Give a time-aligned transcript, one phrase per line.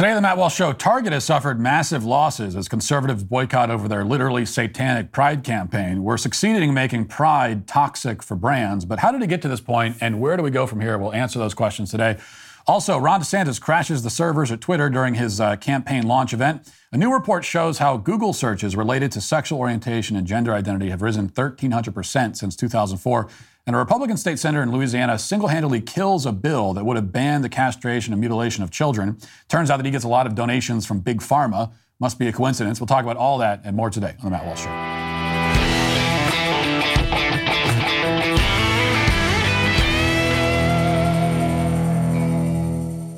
[0.00, 4.02] Today, the Matt Walsh Show, Target has suffered massive losses as conservatives boycott over their
[4.02, 6.02] literally satanic Pride campaign.
[6.02, 9.60] We're succeeding in making Pride toxic for brands, but how did it get to this
[9.60, 10.96] point, and where do we go from here?
[10.96, 12.16] We'll answer those questions today.
[12.66, 16.72] Also, Ron DeSantis crashes the servers at Twitter during his uh, campaign launch event.
[16.92, 21.02] A new report shows how Google searches related to sexual orientation and gender identity have
[21.02, 23.28] risen 1,300% since 2004.
[23.66, 27.12] And a Republican state senator in Louisiana single handedly kills a bill that would have
[27.12, 29.18] banned the castration and mutilation of children.
[29.48, 31.72] Turns out that he gets a lot of donations from Big Pharma.
[31.98, 32.80] Must be a coincidence.
[32.80, 35.00] We'll talk about all that and more today on The Matt Walsh Show.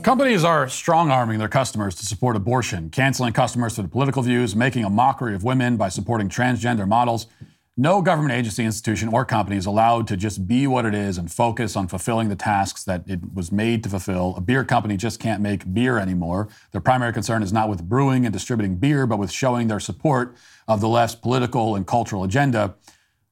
[0.03, 4.57] Companies are strong arming their customers to support abortion, canceling customers for their political views,
[4.57, 7.29] making a mockery of women by supporting transgender models.
[7.77, 11.33] No government agency, institution, or company is allowed to just be what it is and
[11.33, 14.35] focus on fulfilling the tasks that it was made to fulfill.
[14.37, 16.49] A beer company just can't make beer anymore.
[16.73, 20.37] Their primary concern is not with brewing and distributing beer, but with showing their support
[20.69, 22.75] of the left's political and cultural agenda.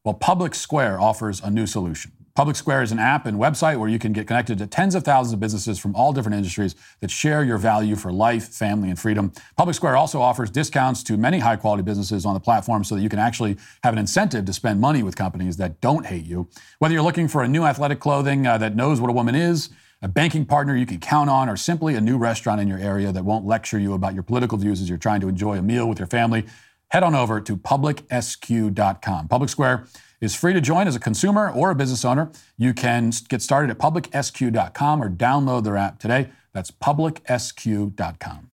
[0.05, 2.13] Well, Public Square offers a new solution.
[2.35, 5.03] Public Square is an app and website where you can get connected to tens of
[5.03, 8.99] thousands of businesses from all different industries that share your value for life, family, and
[8.99, 9.33] freedom.
[9.57, 13.03] Public Square also offers discounts to many high quality businesses on the platform so that
[13.03, 16.49] you can actually have an incentive to spend money with companies that don't hate you.
[16.79, 19.71] Whether you're looking for a new athletic clothing uh, that knows what a woman is,
[20.01, 23.13] a banking partner you can count on, or simply a new restaurant in your area
[23.13, 25.89] that won't lecture you about your political views as you're trying to enjoy a meal
[25.89, 26.47] with your family,
[26.91, 29.29] head on over to publicsq.com.
[29.29, 29.87] Public Square
[30.21, 32.31] is free to join as a consumer or a business owner.
[32.57, 36.29] You can get started at publicsq.com or download their app today.
[36.53, 38.51] That's publicsq.com.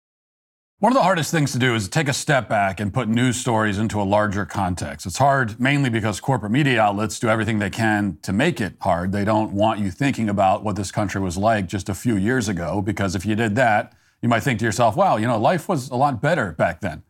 [0.79, 3.09] One of the hardest things to do is to take a step back and put
[3.09, 5.07] news stories into a larger context.
[5.07, 9.11] It's hard mainly because corporate media outlets do everything they can to make it hard.
[9.11, 12.47] They don't want you thinking about what this country was like just a few years
[12.47, 15.67] ago, because if you did that, you might think to yourself, wow, you know, life
[15.67, 17.03] was a lot better back then.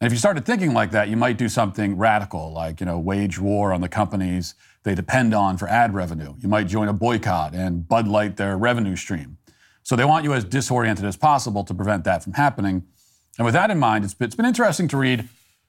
[0.00, 2.98] And if you started thinking like that, you might do something radical, like you know,
[2.98, 6.34] wage war on the companies they depend on for ad revenue.
[6.38, 9.36] You might join a boycott and Bud Light their revenue stream.
[9.82, 12.84] So they want you as disoriented as possible to prevent that from happening.
[13.36, 15.28] And with that in mind, it's it's been interesting to read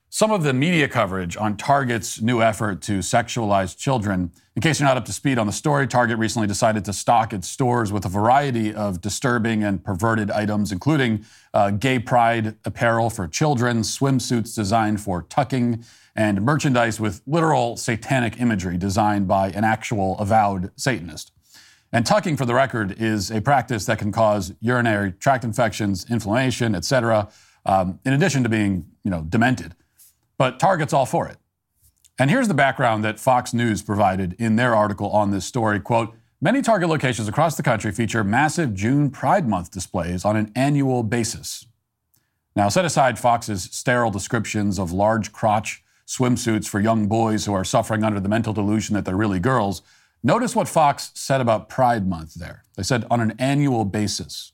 [0.09, 4.31] some of the media coverage on Target's new effort to sexualize children.
[4.55, 7.33] In case you're not up to speed on the story, Target recently decided to stock
[7.33, 13.09] its stores with a variety of disturbing and perverted items, including uh, gay pride apparel
[13.09, 15.83] for children, swimsuits designed for tucking,
[16.15, 21.31] and merchandise with literal satanic imagery designed by an actual avowed Satanist.
[21.91, 26.75] And tucking, for the record, is a practice that can cause urinary tract infections, inflammation,
[26.75, 27.29] etc.,
[27.65, 29.75] um, in addition to being, you know, demented.
[30.37, 31.37] But Target's all for it.
[32.19, 35.79] And here's the background that Fox News provided in their article on this story.
[35.79, 40.51] Quote, many Target locations across the country feature massive June Pride Month displays on an
[40.55, 41.65] annual basis.
[42.55, 47.63] Now, set aside Fox's sterile descriptions of large crotch swimsuits for young boys who are
[47.63, 49.83] suffering under the mental delusion that they're really girls.
[50.23, 52.63] Notice what Fox said about Pride Month there.
[52.75, 54.53] They said on an annual basis.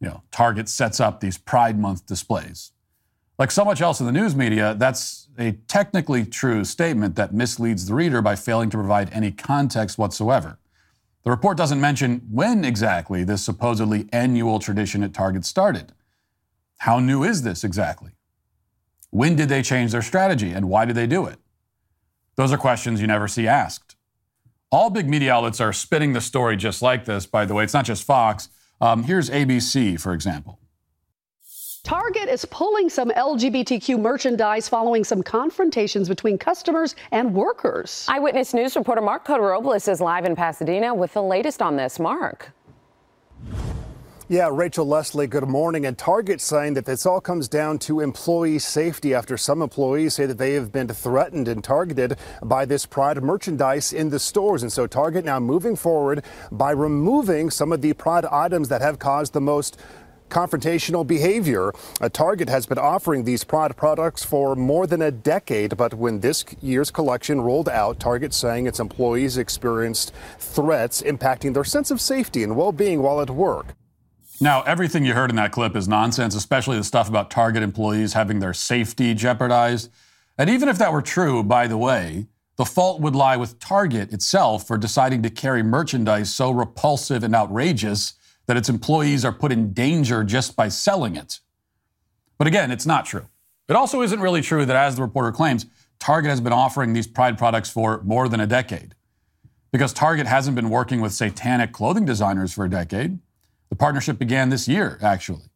[0.00, 2.72] You know, Target sets up these Pride Month displays.
[3.38, 7.86] Like so much else in the news media, that's a technically true statement that misleads
[7.86, 10.58] the reader by failing to provide any context whatsoever.
[11.22, 15.92] The report doesn't mention when exactly this supposedly annual tradition at Target started.
[16.78, 18.12] How new is this exactly?
[19.10, 21.38] When did they change their strategy and why did they do it?
[22.36, 23.94] Those are questions you never see asked.
[24.70, 27.64] All big media outlets are spinning the story just like this, by the way.
[27.64, 28.48] It's not just Fox.
[28.80, 30.58] Um, here's ABC, for example.
[31.88, 38.04] Target is pulling some LGBTQ merchandise following some confrontations between customers and workers.
[38.10, 41.98] Eyewitness News reporter Marc Cota-Robles is live in Pasadena with the latest on this.
[41.98, 42.52] Mark.
[44.28, 45.86] Yeah, Rachel Leslie, good morning.
[45.86, 50.26] And Target saying that this all comes down to employee safety after some employees say
[50.26, 54.62] that they have been threatened and targeted by this Pride merchandise in the stores.
[54.62, 56.22] And so Target now moving forward
[56.52, 59.80] by removing some of the Pride items that have caused the most
[60.28, 61.72] confrontational behavior.
[62.00, 66.44] A Target has been offering these products for more than a decade, but when this
[66.60, 72.42] year's collection rolled out, Target saying its employees experienced threats impacting their sense of safety
[72.42, 73.74] and well-being while at work.
[74.40, 78.12] Now, everything you heard in that clip is nonsense, especially the stuff about Target employees
[78.12, 79.90] having their safety jeopardized.
[80.38, 84.12] And even if that were true, by the way, the fault would lie with Target
[84.12, 88.14] itself for deciding to carry merchandise so repulsive and outrageous
[88.48, 91.38] that its employees are put in danger just by selling it.
[92.38, 93.26] But again, it's not true.
[93.68, 95.66] It also isn't really true that, as the reporter claims,
[95.98, 98.94] Target has been offering these Pride products for more than a decade.
[99.70, 103.18] Because Target hasn't been working with satanic clothing designers for a decade.
[103.68, 105.50] The partnership began this year, actually.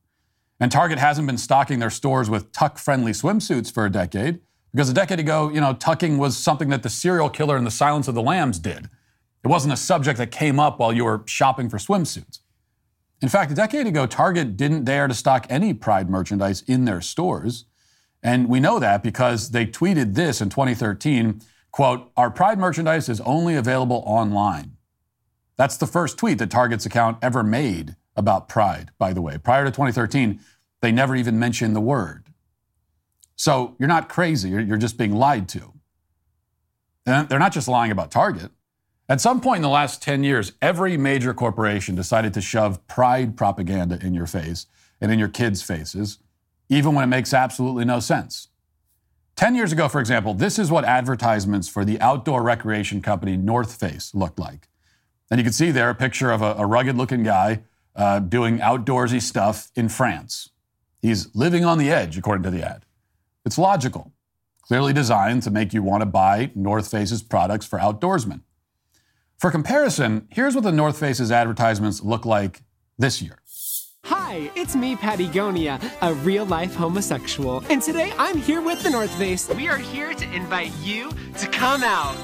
[0.61, 4.41] And Target hasn't been stocking their stores with tuck friendly swimsuits for a decade
[4.71, 7.71] because a decade ago, you know, tucking was something that the serial killer in The
[7.71, 8.91] Silence of the Lambs did.
[9.45, 12.41] It wasn't a subject that came up while you were shopping for swimsuits.
[13.23, 17.01] In fact, a decade ago, Target didn't dare to stock any Pride merchandise in their
[17.01, 17.67] stores.
[18.21, 21.41] And we know that because they tweeted this in 2013,
[21.71, 24.77] quote, our Pride merchandise is only available online.
[25.57, 29.39] That's the first tweet that Target's account ever made about Pride, by the way.
[29.39, 30.41] Prior to 2013,
[30.81, 32.27] they never even mentioned the word.
[33.37, 35.73] So you're not crazy, you're, just being lied to.
[37.07, 38.51] And they're not just lying about Target.
[39.13, 43.37] At some point in the last 10 years, every major corporation decided to shove pride
[43.37, 44.65] propaganda in your face
[45.03, 46.19] and in your kids' faces,
[46.71, 48.49] even when it makes absolutely no sense.
[49.37, 53.79] 10 years ago, for example, this is what advertisements for the outdoor recreation company North
[53.79, 54.69] Face looked like.
[55.31, 57.65] And you can see there a picture of a, a rugged looking guy
[57.95, 60.49] uh, doing outdoorsy stuff in France.
[61.03, 62.87] He's living on the edge, according to the ad.
[63.45, 64.11] It's logical,
[64.63, 68.41] clearly designed to make you want to buy North Face's products for outdoorsmen.
[69.43, 72.63] For comparison, here's what the North Face's advertisements look like
[72.97, 73.41] this year.
[74.05, 77.65] Hi, it's me, Pattie Gonia, a real life homosexual.
[77.69, 79.49] And today I'm here with the North Face.
[79.49, 82.15] We are here to invite you to come out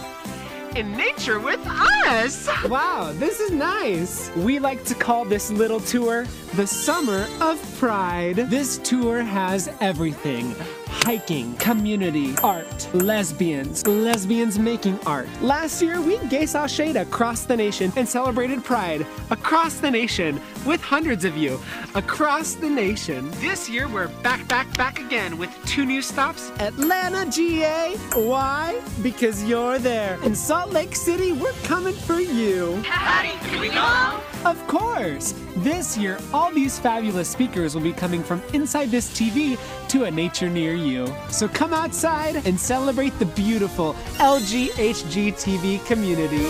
[0.76, 2.48] in nature with us.
[2.68, 4.30] Wow, this is nice.
[4.36, 6.24] We like to call this little tour
[6.54, 8.36] the Summer of Pride.
[8.36, 10.54] This tour has everything
[10.88, 15.28] hiking, community, art, lesbians, lesbians making art.
[15.40, 20.40] Last year, we gay saw shade across the nation and celebrated Pride across the nation
[20.66, 21.60] with hundreds of you
[21.94, 23.30] across the nation.
[23.40, 27.96] This year, we're back, back, back again with two new stops Atlanta, GA.
[28.14, 28.80] Why?
[29.02, 30.18] Because you're there.
[30.24, 32.82] In Salt Lake City, we're coming for you.
[32.82, 34.20] Howdy, can we go?
[34.44, 35.34] Of course!
[35.56, 39.58] This year, all these fabulous speakers will be coming from inside this TV
[39.88, 41.12] to a nature near you.
[41.30, 46.46] So come outside and celebrate the beautiful LGHG TV community.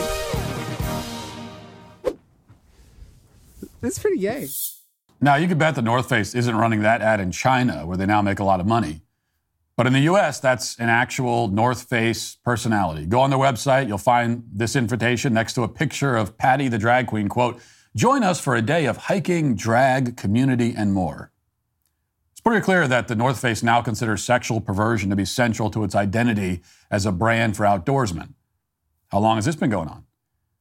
[3.81, 4.49] That's pretty gay.
[5.21, 8.07] Now, you can bet the North Face isn't running that ad in China, where they
[8.07, 9.03] now make a lot of money.
[9.77, 13.07] But in the US, that's an actual North Face personality.
[13.07, 16.79] Go on their website, you'll find this invitation next to a picture of Pattie the
[16.79, 17.61] drag queen, quote,
[17.95, 21.33] Join us for a day of hiking, drag, community, and more.
[22.39, 25.83] It's pretty clear that the North Face now considers sexual perversion to be central to
[25.83, 28.35] its identity as a brand for outdoorsmen.
[29.09, 30.05] How long has this been going on?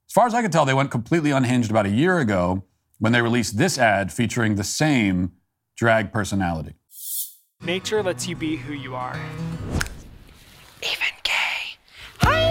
[0.07, 2.63] As far as I can tell, they went completely unhinged about a year ago
[2.97, 5.33] when they released this ad featuring the same
[5.75, 6.73] drag personality.
[7.61, 9.15] Nature lets you be who you are.
[10.81, 11.77] Even gay.
[12.21, 12.47] Hi!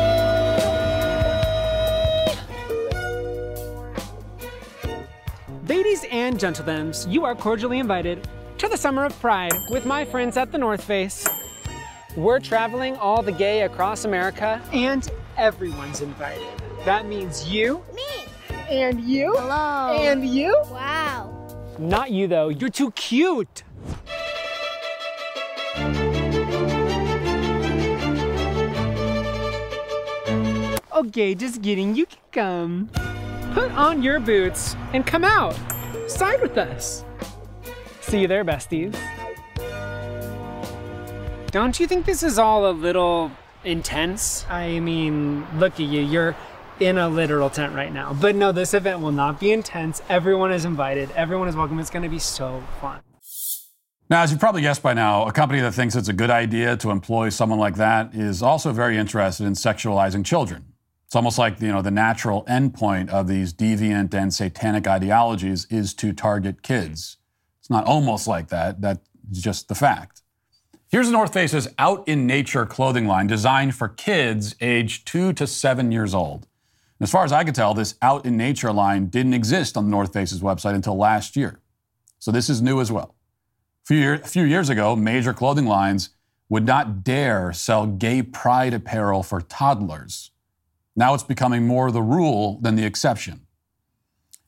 [5.66, 8.24] Ladies and gentlemen, you are cordially invited
[8.58, 11.28] to the Summer of Pride with my friends at the North Face.
[12.16, 15.06] We're traveling all the gay across America, and
[15.36, 16.48] everyone's invited.
[16.86, 17.84] That means you.
[17.94, 18.02] Me.
[18.70, 19.34] And you.
[19.36, 19.98] Hello.
[20.00, 20.58] And you.
[20.70, 21.32] Wow.
[21.78, 22.48] Not you, though.
[22.48, 23.62] You're too cute.
[30.94, 31.94] Okay, just kidding.
[31.94, 32.90] You can come.
[33.52, 35.54] Put on your boots and come out.
[36.08, 37.05] Side with us.
[38.08, 38.96] See you there, besties.
[41.50, 43.32] Don't you think this is all a little
[43.64, 44.46] intense?
[44.48, 46.02] I mean, look at you.
[46.02, 46.36] You're
[46.78, 48.12] in a literal tent right now.
[48.14, 50.02] But no, this event will not be intense.
[50.08, 51.10] Everyone is invited.
[51.16, 51.80] Everyone is welcome.
[51.80, 53.00] It's going to be so fun.
[54.08, 56.76] Now, as you've probably guessed by now, a company that thinks it's a good idea
[56.76, 60.64] to employ someone like that is also very interested in sexualizing children.
[61.06, 65.92] It's almost like you know the natural endpoint of these deviant and satanic ideologies is
[65.94, 67.16] to target kids.
[67.66, 68.80] It's not almost like that.
[68.80, 69.00] That's
[69.32, 70.22] just the fact.
[70.88, 75.90] Here's North Face's Out in Nature clothing line designed for kids aged two to seven
[75.90, 76.46] years old.
[77.00, 79.86] And as far as I could tell, this Out in Nature line didn't exist on
[79.86, 81.58] the North Face's website until last year.
[82.20, 83.16] So this is new as well.
[83.82, 86.10] A few, year, a few years ago, major clothing lines
[86.48, 90.30] would not dare sell gay pride apparel for toddlers.
[90.94, 93.45] Now it's becoming more the rule than the exception.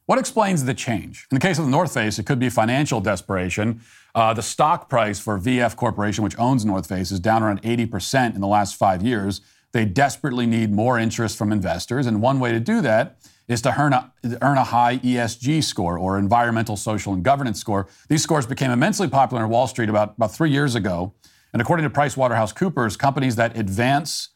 [0.08, 1.26] What explains the change?
[1.30, 3.82] In the case of the North Face, it could be financial desperation.
[4.14, 8.34] Uh, the stock price for VF Corporation, which owns North Face, is down around 80%
[8.34, 9.42] in the last five years.
[9.72, 13.78] They desperately need more interest from investors, and one way to do that is to
[13.78, 14.10] earn a,
[14.40, 17.86] earn a high ESG score or environmental, social, and governance score.
[18.08, 21.12] These scores became immensely popular in Wall Street about, about three years ago.
[21.52, 24.30] And according to PricewaterhouseCoopers, companies that advance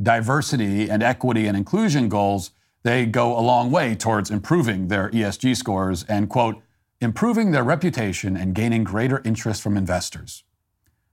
[0.00, 5.56] diversity and equity and inclusion goals, they go a long way towards improving their ESG
[5.56, 6.62] scores and, quote,
[7.00, 10.44] improving their reputation and gaining greater interest from investors.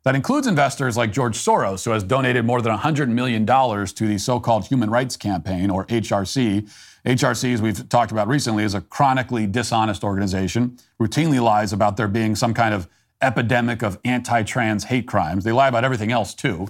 [0.04, 4.18] That includes investors like George Soros, who has donated more than $100 million to the
[4.18, 6.70] so called Human Rights Campaign, or HRC.
[7.06, 12.08] HRC, as we've talked about recently, is a chronically dishonest organization, routinely lies about there
[12.08, 12.88] being some kind of
[13.22, 15.44] epidemic of anti trans hate crimes.
[15.44, 16.70] They lie about everything else, too.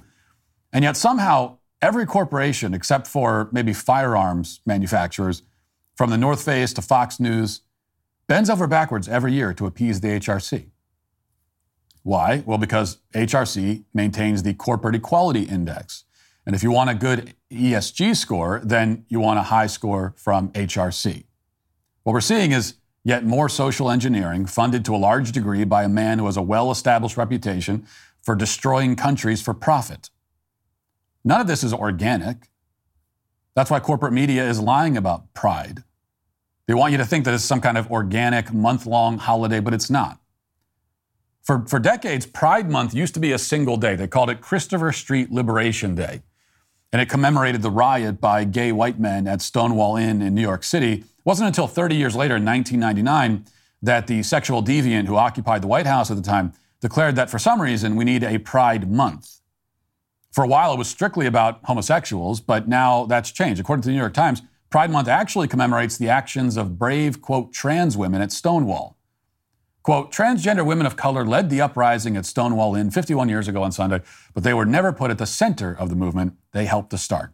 [0.74, 5.44] And yet, somehow, every corporation, except for maybe firearms manufacturers,
[5.96, 7.62] from the North Face to Fox News,
[8.28, 10.68] bends over backwards every year to appease the HRC.
[12.04, 12.44] Why?
[12.46, 16.06] Well, because HRC maintains the Corporate Equality Index.
[16.46, 20.50] And if you want a good ESG score, then you want a high score from
[20.54, 21.26] HRC.
[22.04, 25.90] What we're seeing is yet more social engineering funded to a large degree by a
[25.90, 27.86] man who has a well established reputation
[28.22, 30.10] for destroying countries for profit.
[31.24, 32.50] None of this is organic.
[33.56, 35.84] That's why corporate media is lying about pride.
[36.68, 39.74] They want you to think that it's some kind of organic month long holiday, but
[39.74, 40.20] it's not.
[41.48, 43.96] For, for decades, Pride Month used to be a single day.
[43.96, 46.22] They called it Christopher Street Liberation Day.
[46.92, 50.66] And it commemorated the riot by gay white men at Stonewall Inn in New York
[50.66, 50.94] City.
[50.94, 53.46] It wasn't until 30 years later, in 1999,
[53.82, 57.40] that the sexual deviant who occupied the White House at the time declared that for
[57.40, 59.40] some reason we need a Pride Month.
[60.38, 63.60] For a while, it was strictly about homosexuals, but now that's changed.
[63.60, 67.52] According to the New York Times, Pride Month actually commemorates the actions of brave, quote,
[67.52, 69.00] trans women at Stonewall.
[69.82, 73.72] Quote, transgender women of color led the uprising at Stonewall Inn 51 years ago on
[73.72, 74.04] Sunday,
[74.36, 76.34] but they were never put at the center of the movement.
[76.52, 77.34] They helped to start.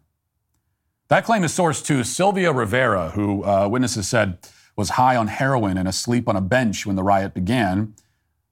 [1.08, 4.38] That claim is sourced to Sylvia Rivera, who uh, witnesses said
[4.76, 7.96] was high on heroin and asleep on a bench when the riot began.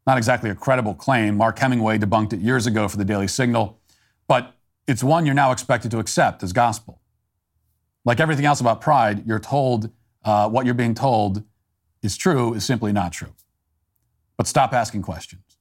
[0.07, 1.39] Not exactly a credible claim.
[1.39, 3.81] Mark Hemingway debunked it years ago for the Daily Signal,
[4.33, 7.01] but it's one you're now expected to accept as gospel.
[8.05, 9.91] Like everything else about pride, you're told
[10.25, 11.45] uh, what you're being told
[12.03, 13.35] is true is simply not true
[14.43, 15.57] but stop asking questions.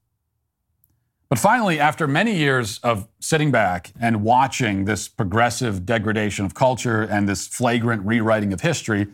[1.30, 7.04] But finally, after many years of sitting back and watching this progressive degradation of culture
[7.04, 9.06] and this flagrant rewriting of history,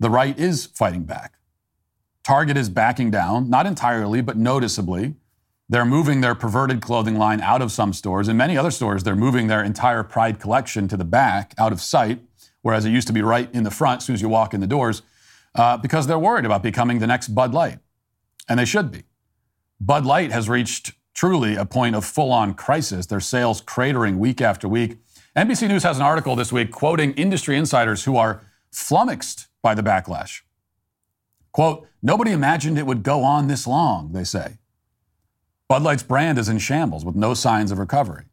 [0.00, 1.34] the right is fighting back.
[2.24, 5.14] Target is backing down, not entirely, but noticeably.
[5.68, 8.28] They're moving their perverted clothing line out of some stores.
[8.28, 11.80] In many other stores, they're moving their entire Pride collection to the back, out of
[11.80, 12.20] sight,
[12.62, 14.60] whereas it used to be right in the front as soon as you walk in
[14.60, 15.02] the doors,
[15.56, 17.80] uh, because they're worried about becoming the next Bud Light
[18.48, 19.04] and they should be.
[19.80, 24.40] Bud Light has reached truly a point of full on crisis, their sales cratering week
[24.40, 24.98] after week.
[25.36, 29.82] NBC News has an article this week quoting industry insiders who are flummoxed by the
[29.82, 30.42] backlash.
[31.52, 34.58] Quote, nobody imagined it would go on this long, they say.
[35.68, 38.24] Bud Light's brand is in shambles with no signs of recovery.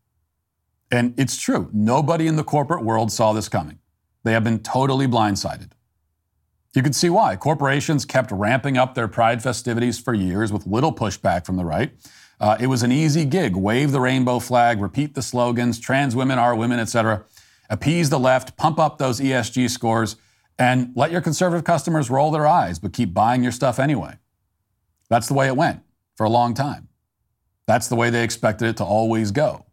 [0.91, 3.79] And it's true, nobody in the corporate world saw this coming.
[4.23, 5.71] They have been totally blindsided.
[6.75, 7.35] You can see why.
[7.35, 11.91] Corporations kept ramping up their pride festivities for years with little pushback from the right.
[12.39, 13.55] Uh, it was an easy gig.
[13.55, 17.25] Wave the rainbow flag, repeat the slogans, trans women are women, etc.
[17.69, 20.17] Appease the left, pump up those ESG scores,
[20.59, 24.17] and let your conservative customers roll their eyes, but keep buying your stuff anyway.
[25.09, 25.81] That's the way it went
[26.15, 26.89] for a long time.
[27.65, 29.65] That's the way they expected it to always go.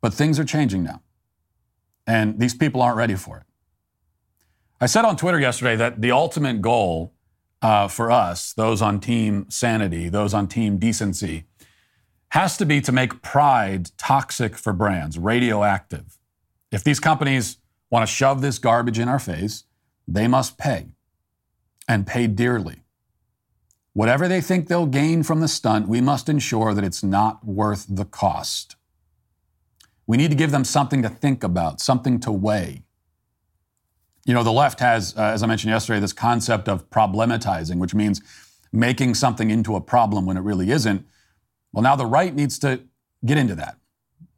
[0.00, 1.02] But things are changing now.
[2.06, 3.42] And these people aren't ready for it.
[4.80, 7.12] I said on Twitter yesterday that the ultimate goal
[7.60, 11.44] uh, for us, those on team sanity, those on team decency,
[12.30, 16.18] has to be to make pride toxic for brands, radioactive.
[16.70, 17.56] If these companies
[17.90, 19.64] want to shove this garbage in our face,
[20.06, 20.88] they must pay
[21.88, 22.82] and pay dearly.
[23.98, 27.84] Whatever they think they'll gain from the stunt, we must ensure that it's not worth
[27.88, 28.76] the cost.
[30.06, 32.84] We need to give them something to think about, something to weigh.
[34.24, 37.92] You know, the left has, uh, as I mentioned yesterday, this concept of problematizing, which
[37.92, 38.22] means
[38.72, 41.04] making something into a problem when it really isn't.
[41.72, 42.82] Well, now the right needs to
[43.26, 43.78] get into that,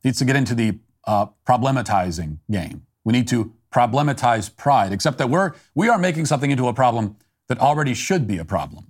[0.03, 2.87] needs to get into the uh, problematizing game.
[3.05, 7.17] We need to problematize pride, except that we're, we are making something into a problem
[7.49, 8.90] that already should be a problem.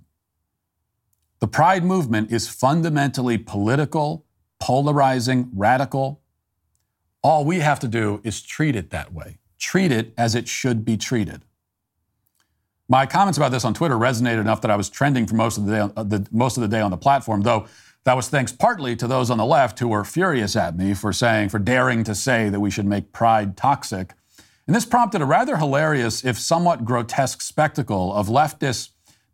[1.41, 4.25] The pride movement is fundamentally political,
[4.59, 6.21] polarizing, radical.
[7.21, 10.83] All we have to do is treat it that way treat it as it should
[10.83, 11.43] be treated.
[12.89, 15.65] My comments about this on Twitter resonated enough that I was trending for most of
[15.65, 17.67] the day, uh, the, most of the day on the platform, though
[18.03, 21.13] that was thanks partly to those on the left who were furious at me for
[21.13, 24.13] saying, for daring to say that we should make pride toxic.
[24.65, 28.89] And this prompted a rather hilarious, if somewhat grotesque, spectacle of leftists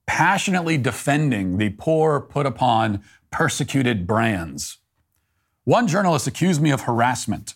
[0.07, 4.77] passionately defending the poor, put upon, persecuted brands.
[5.65, 7.53] One journalist accused me of harassment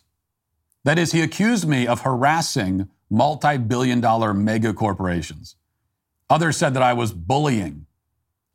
[0.84, 5.56] that is, he accused me of harassing multi billion dollar mega corporations.
[6.30, 7.86] Others said that I was bullying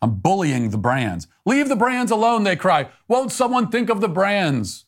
[0.03, 1.27] I'm bullying the brands.
[1.45, 2.89] Leave the brands alone, they cry.
[3.09, 4.85] Won't someone think of the brands?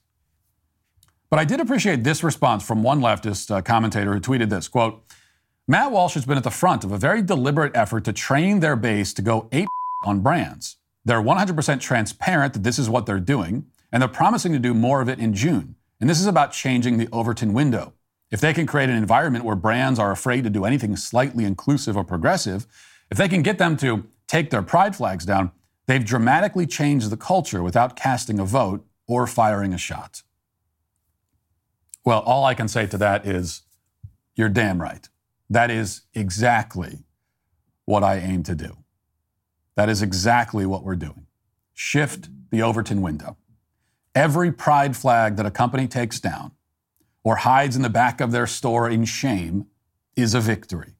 [1.31, 5.03] But I did appreciate this response from one leftist uh, commentator who tweeted this quote,
[5.71, 8.75] Matt Walsh has been at the front of a very deliberate effort to train their
[8.75, 9.69] base to go ape
[10.03, 10.79] on brands.
[11.05, 15.03] They're 100% transparent that this is what they're doing, and they're promising to do more
[15.03, 15.75] of it in June.
[16.01, 17.93] And this is about changing the Overton window.
[18.31, 21.99] If they can create an environment where brands are afraid to do anything slightly inclusive
[21.99, 22.67] or progressive,
[23.11, 25.53] if they can get them to take their pride flags down,
[25.87, 30.23] they've dramatically changed the culture without casting a vote or firing a shot.
[32.07, 33.65] Well, all I can say to that is,
[34.35, 35.07] you're damn right.
[35.51, 37.05] That is exactly
[37.85, 38.79] what I aim to do.
[39.77, 41.27] That is exactly what we're doing.
[41.73, 43.37] Shift the Overton window.
[44.15, 46.53] Every pride flag that a company takes down
[47.23, 49.67] or hides in the back of their store in shame
[50.17, 50.95] is a victory.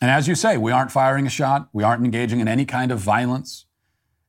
[0.00, 2.90] And as you say, we aren't firing a shot, we aren't engaging in any kind
[2.90, 3.66] of violence,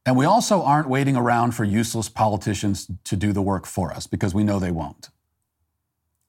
[0.06, 4.08] and we also aren't waiting around for useless politicians to do the work for us
[4.08, 5.10] because we know they won't.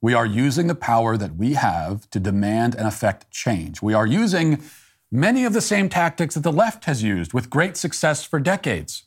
[0.00, 3.82] We are using the power that we have to demand and affect change.
[3.82, 4.62] We are using
[5.10, 9.04] many of the same tactics that the left has used with great success for decades.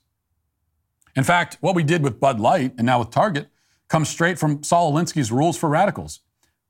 [1.16, 3.48] In fact, what we did with Bud Light and now with Target
[3.88, 6.22] comes straight from Saul Alinsky's rules for radicals.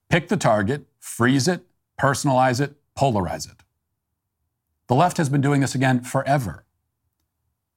[0.10, 1.66] Pick the target, freeze it,
[2.00, 3.64] personalize it, polarize it.
[4.88, 6.66] The left has been doing this again forever.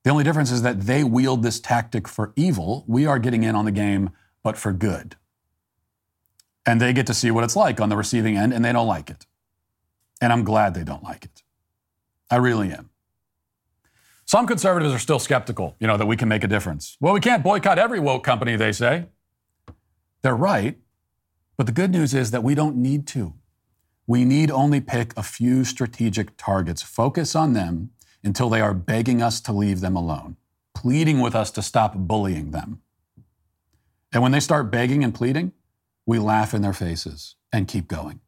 [0.02, 2.84] The only difference is that they wield this tactic for evil.
[2.86, 4.10] We are getting in on the game,
[4.42, 5.16] but for good.
[6.66, 8.86] And they get to see what it's like on the receiving end, and they don't
[8.86, 9.26] like it.
[10.20, 11.42] And I'm glad they don't like it.
[12.30, 12.90] I really am.
[14.24, 16.96] Some conservatives are still skeptical, you know, that we can make a difference.
[17.00, 19.06] Well, we can't boycott every woke company, they say.
[20.22, 20.78] They're right.
[21.56, 23.34] But the good news is that we don't need to.
[24.06, 27.90] We need only pick a few strategic targets, focus on them
[28.22, 30.36] until they are begging us to leave them alone,
[30.74, 32.80] pleading with us to stop bullying them.
[34.12, 35.52] And when they start begging and pleading,
[36.06, 38.20] we laugh in their faces and keep going.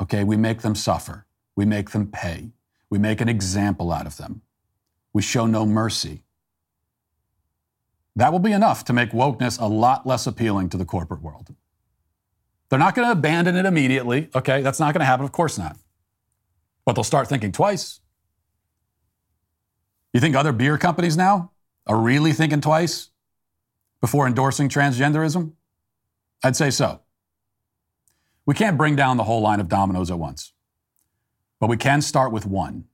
[0.00, 1.26] Okay, we make them suffer.
[1.54, 2.52] We make them pay.
[2.90, 4.42] We make an example out of them.
[5.12, 6.22] We show no mercy.
[8.14, 11.54] That will be enough to make wokeness a lot less appealing to the corporate world.
[12.68, 14.28] They're not going to abandon it immediately.
[14.34, 15.24] Okay, that's not going to happen.
[15.24, 15.76] Of course not.
[16.84, 18.00] But they'll start thinking twice.
[20.12, 21.52] You think other beer companies now
[21.86, 23.10] are really thinking twice
[24.00, 25.52] before endorsing transgenderism?
[26.42, 27.00] I'd say so.
[28.44, 30.52] We can't bring down the whole line of dominoes at once,
[31.58, 32.84] but we can start with one,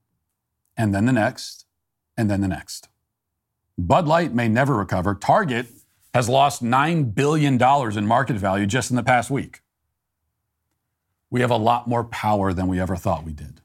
[0.75, 1.65] and then the next,
[2.17, 2.89] and then the next.
[3.77, 5.13] Bud Light may never recover.
[5.15, 5.67] Target
[6.13, 9.63] has lost $9 billion in market value just in the past week
[11.33, 13.59] we have a lot more power than we ever thought we did.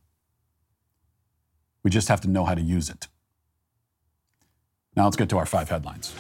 [1.82, 3.08] We just have to know how to use it.
[4.96, 6.14] Now let's get to our five headlines.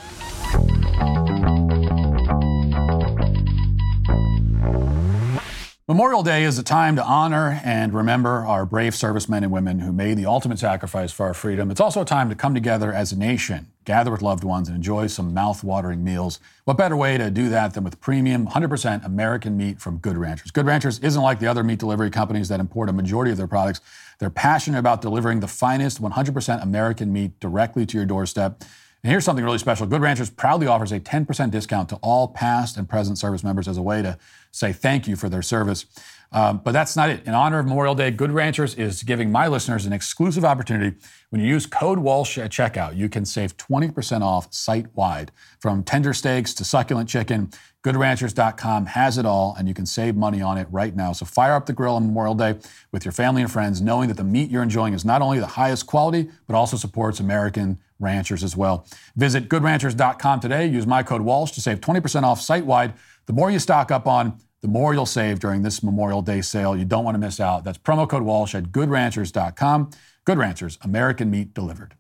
[5.90, 9.90] Memorial Day is a time to honor and remember our brave servicemen and women who
[9.90, 11.70] made the ultimate sacrifice for our freedom.
[11.70, 14.76] It's also a time to come together as a nation, gather with loved ones, and
[14.76, 16.40] enjoy some mouth-watering meals.
[16.66, 20.50] What better way to do that than with premium, 100% American meat from Good Ranchers?
[20.50, 23.46] Good Ranchers isn't like the other meat delivery companies that import a majority of their
[23.46, 23.80] products.
[24.18, 28.62] They're passionate about delivering the finest 100% American meat directly to your doorstep.
[29.04, 29.86] And here's something really special.
[29.86, 33.76] Good Ranchers proudly offers a 10% discount to all past and present service members as
[33.76, 34.18] a way to
[34.50, 35.86] say thank you for their service.
[36.30, 37.24] Um, but that's not it.
[37.26, 40.96] In honor of Memorial Day, Good Ranchers is giving my listeners an exclusive opportunity.
[41.30, 45.32] When you use code Walsh at checkout, you can save 20% off site wide.
[45.58, 47.50] From tender steaks to succulent chicken,
[47.84, 51.12] GoodRanchers.com has it all, and you can save money on it right now.
[51.12, 52.56] So fire up the grill on Memorial Day
[52.90, 55.46] with your family and friends, knowing that the meat you're enjoying is not only the
[55.46, 58.84] highest quality, but also supports American ranchers as well.
[59.16, 60.66] Visit goodranchers.com today.
[60.66, 62.94] Use my code Walsh to save 20% off site wide.
[63.26, 66.76] The more you stock up on, the more you'll save during this Memorial Day sale.
[66.76, 67.62] You don't want to miss out.
[67.62, 69.90] That's promo code Walsh at goodranchers.com.
[70.24, 71.97] Good Ranchers, American meat delivered.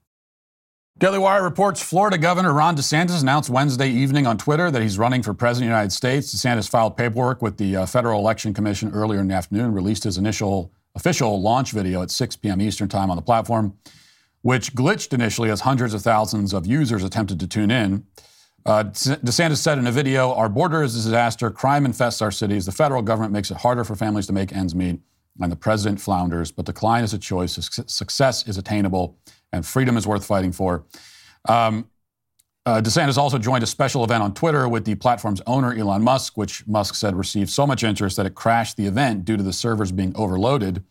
[0.98, 5.22] Daily Wire reports Florida Governor Ron DeSantis announced Wednesday evening on Twitter that he's running
[5.22, 6.34] for president of the United States.
[6.34, 10.18] DeSantis filed paperwork with the uh, Federal Election Commission earlier in the afternoon, released his
[10.18, 12.60] initial official launch video at 6 p.m.
[12.60, 13.78] Eastern Time on the platform
[14.42, 18.04] which glitched initially as hundreds of thousands of users attempted to tune in.
[18.66, 21.50] Uh, DeSantis said in a video, Our border is a disaster.
[21.50, 22.66] Crime infests our cities.
[22.66, 25.00] The federal government makes it harder for families to make ends meet.
[25.40, 26.50] And the president flounders.
[26.50, 27.52] But decline is a choice.
[27.86, 29.16] Success is attainable.
[29.52, 30.84] And freedom is worth fighting for.
[31.48, 31.88] Um,
[32.66, 36.36] uh, DeSantis also joined a special event on Twitter with the platform's owner, Elon Musk,
[36.36, 39.54] which Musk said received so much interest that it crashed the event due to the
[39.54, 40.84] servers being overloaded.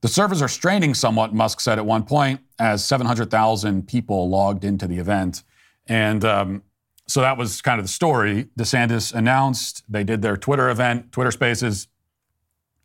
[0.00, 4.88] The servers are straining somewhat, Musk said at one point, as 700,000 people logged into
[4.88, 5.44] the event.
[5.86, 6.62] And um,
[7.06, 8.48] so that was kind of the story.
[8.58, 11.86] DeSantis announced they did their Twitter event, Twitter Spaces.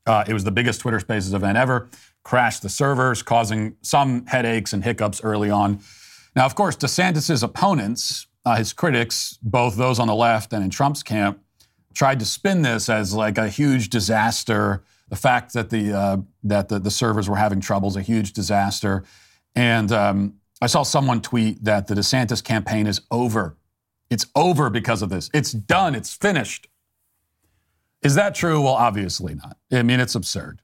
[0.05, 1.89] Uh, it was the biggest Twitter Spaces event ever.
[2.23, 5.79] Crashed the servers, causing some headaches and hiccups early on.
[6.35, 10.69] Now, of course, DeSantis's opponents, uh, his critics, both those on the left and in
[10.69, 11.39] Trump's camp,
[11.93, 14.83] tried to spin this as like a huge disaster.
[15.09, 18.31] The fact that the uh, that the, the, servers were having trouble is a huge
[18.31, 19.03] disaster.
[19.55, 23.57] And um, I saw someone tweet that the DeSantis campaign is over.
[24.09, 25.29] It's over because of this.
[25.33, 25.95] It's done.
[25.95, 26.67] It's finished.
[28.01, 28.61] Is that true?
[28.61, 29.57] Well, obviously not.
[29.71, 30.61] I mean, it's absurd.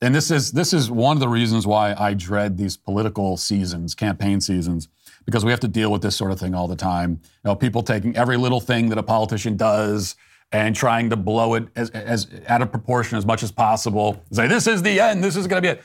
[0.00, 3.94] And this is this is one of the reasons why I dread these political seasons,
[3.94, 4.88] campaign seasons,
[5.24, 7.20] because we have to deal with this sort of thing all the time.
[7.44, 10.14] You know, people taking every little thing that a politician does
[10.52, 14.22] and trying to blow it as, as out of proportion as much as possible.
[14.30, 15.22] Say this is the end.
[15.22, 15.82] This is going to be it.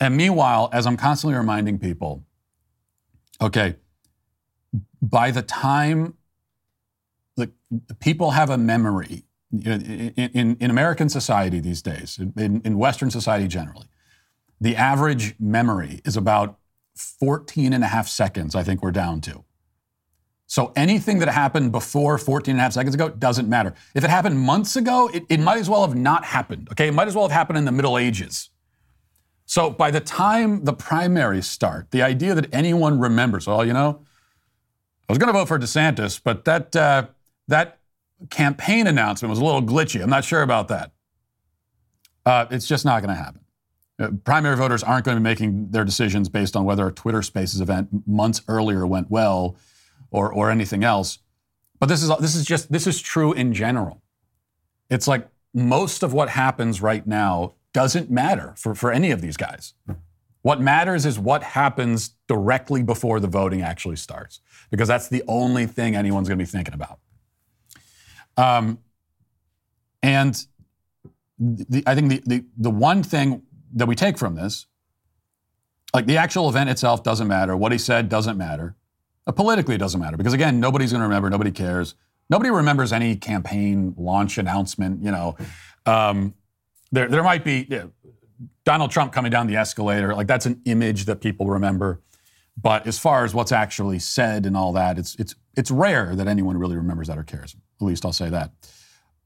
[0.00, 2.24] And meanwhile, as I'm constantly reminding people,
[3.40, 3.76] okay,
[5.02, 6.14] by the time
[7.36, 7.50] the
[8.00, 13.86] people have a memory in, in, American society these days, in, in Western society generally,
[14.60, 16.58] the average memory is about
[16.94, 19.44] 14 and a half seconds, I think we're down to.
[20.46, 23.74] So anything that happened before 14 and a half seconds ago doesn't matter.
[23.94, 26.68] If it happened months ago, it, it might as well have not happened.
[26.72, 28.50] Okay, it might as well have happened in the Middle Ages.
[29.46, 34.00] So by the time the primaries start, the idea that anyone remembers, well, you know,
[35.08, 37.08] I was going to vote for DeSantis, but that uh,
[37.48, 37.79] that
[38.28, 40.02] campaign announcement was a little glitchy.
[40.02, 40.92] I'm not sure about that.
[42.26, 43.40] Uh, it's just not going to happen.
[43.98, 47.22] Uh, primary voters aren't going to be making their decisions based on whether a Twitter
[47.22, 49.56] Spaces event months earlier went well
[50.10, 51.18] or, or anything else.
[51.78, 54.02] But this is, this is just, this is true in general.
[54.90, 59.36] It's like most of what happens right now doesn't matter for, for any of these
[59.36, 59.74] guys.
[60.42, 65.66] What matters is what happens directly before the voting actually starts, because that's the only
[65.66, 66.98] thing anyone's going to be thinking about.
[68.40, 68.78] Um,
[70.02, 70.46] and
[71.38, 73.42] the, I think the, the, the one thing
[73.74, 74.66] that we take from this,
[75.92, 77.56] like the actual event itself doesn't matter.
[77.56, 78.76] What he said doesn't matter.
[79.26, 81.28] Uh, politically, it doesn't matter because again, nobody's going to remember.
[81.28, 81.94] Nobody cares.
[82.30, 85.04] Nobody remembers any campaign launch announcement.
[85.04, 85.36] You know,
[85.84, 86.34] um,
[86.92, 87.90] there there might be you know,
[88.64, 90.14] Donald Trump coming down the escalator.
[90.14, 92.00] Like that's an image that people remember.
[92.60, 96.26] But as far as what's actually said and all that, it's it's it's rare that
[96.26, 97.56] anyone really remembers that or cares.
[97.80, 98.52] At least I'll say that.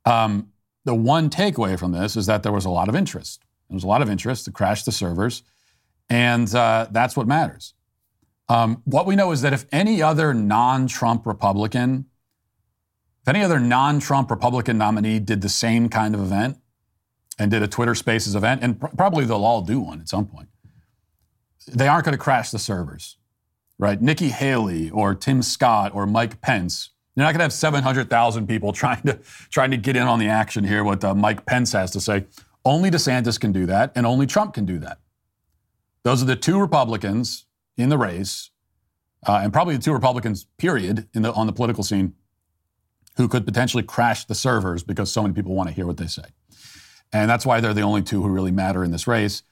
[0.05, 0.51] Um,
[0.85, 3.43] the one takeaway from this is that there was a lot of interest.
[3.69, 5.43] There was a lot of interest to crash the servers,
[6.11, 7.75] and uh, that's what matters.
[8.49, 12.07] Um, what we know is that if any other non Trump Republican,
[13.23, 16.59] if any other non Trump Republican nominee did the same kind of event
[17.39, 20.27] and did a Twitter Spaces event, and pr- probably they'll all do one at some
[20.27, 20.49] point,
[21.67, 23.17] they aren't going to crash the servers,
[23.79, 24.01] right?
[24.01, 26.91] Nikki Haley or Tim Scott or Mike Pence.
[27.15, 29.19] You're not going to have 700,000 people trying to
[29.51, 30.85] trying to get in on the action here.
[30.85, 32.27] What uh, Mike Pence has to say.
[32.65, 34.99] Only DeSantis can do that, and only Trump can do that.
[36.03, 37.45] Those are the two Republicans
[37.77, 38.51] in the race,
[39.27, 42.15] uh, and probably the two Republicans, period, in the, on the political scene,
[43.17, 46.07] who could potentially crash the servers because so many people want to hear what they
[46.07, 46.25] say.
[47.13, 49.43] And that's why they're the only two who really matter in this race.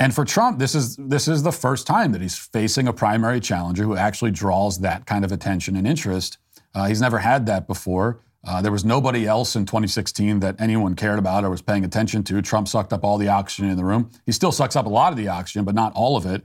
[0.00, 3.38] And for Trump, this is this is the first time that he's facing a primary
[3.38, 6.38] challenger who actually draws that kind of attention and interest.
[6.74, 8.22] Uh, he's never had that before.
[8.42, 12.24] Uh, there was nobody else in 2016 that anyone cared about or was paying attention
[12.24, 12.40] to.
[12.40, 14.10] Trump sucked up all the oxygen in the room.
[14.24, 16.44] He still sucks up a lot of the oxygen, but not all of it.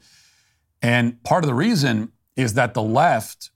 [0.82, 3.52] And part of the reason is that the left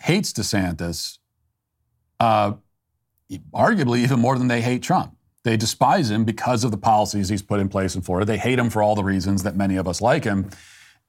[0.00, 1.18] hates DeSantis,
[2.18, 2.54] uh,
[3.54, 5.16] arguably even more than they hate Trump.
[5.44, 8.24] They despise him because of the policies he's put in place in Florida.
[8.24, 10.50] They hate him for all the reasons that many of us like him.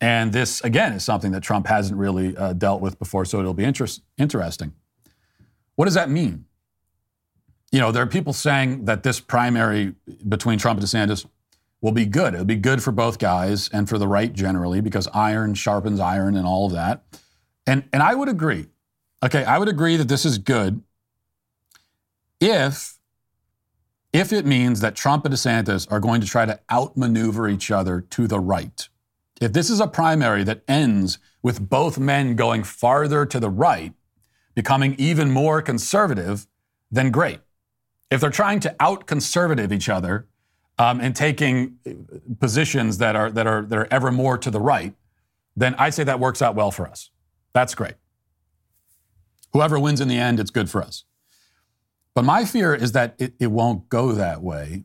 [0.02, 3.54] And this, again, is something that Trump hasn't really uh, dealt with before, so it'll
[3.54, 4.74] be interest, interesting.
[5.76, 6.46] What does that mean?
[7.72, 9.96] You know, there are people saying that this primary
[10.28, 11.26] between Trump and DeSantis
[11.82, 12.34] will be good.
[12.34, 16.36] It'll be good for both guys and for the right generally because iron sharpens iron
[16.36, 17.04] and all of that.
[17.68, 18.68] And and I would agree.
[19.24, 20.82] Okay, I would agree that this is good
[22.40, 22.93] if
[24.14, 28.00] if it means that Trump and DeSantis are going to try to outmaneuver each other
[28.00, 28.88] to the right.
[29.42, 33.94] If this is a primary that ends with both men going farther to the right,
[34.54, 36.48] becoming even more conservative,
[36.92, 37.40] then great.
[38.12, 40.28] If they're trying to out conservative each other
[40.78, 41.92] um, and taking uh,
[42.40, 44.94] positions that are, that, are, that are ever more to the right,
[45.56, 47.10] then I'd say that works out well for us.
[47.54, 47.96] That's great.
[49.54, 51.04] Whoever wins in the end, it's good for us.
[52.16, 54.84] But my fear is that it, it won't go that way.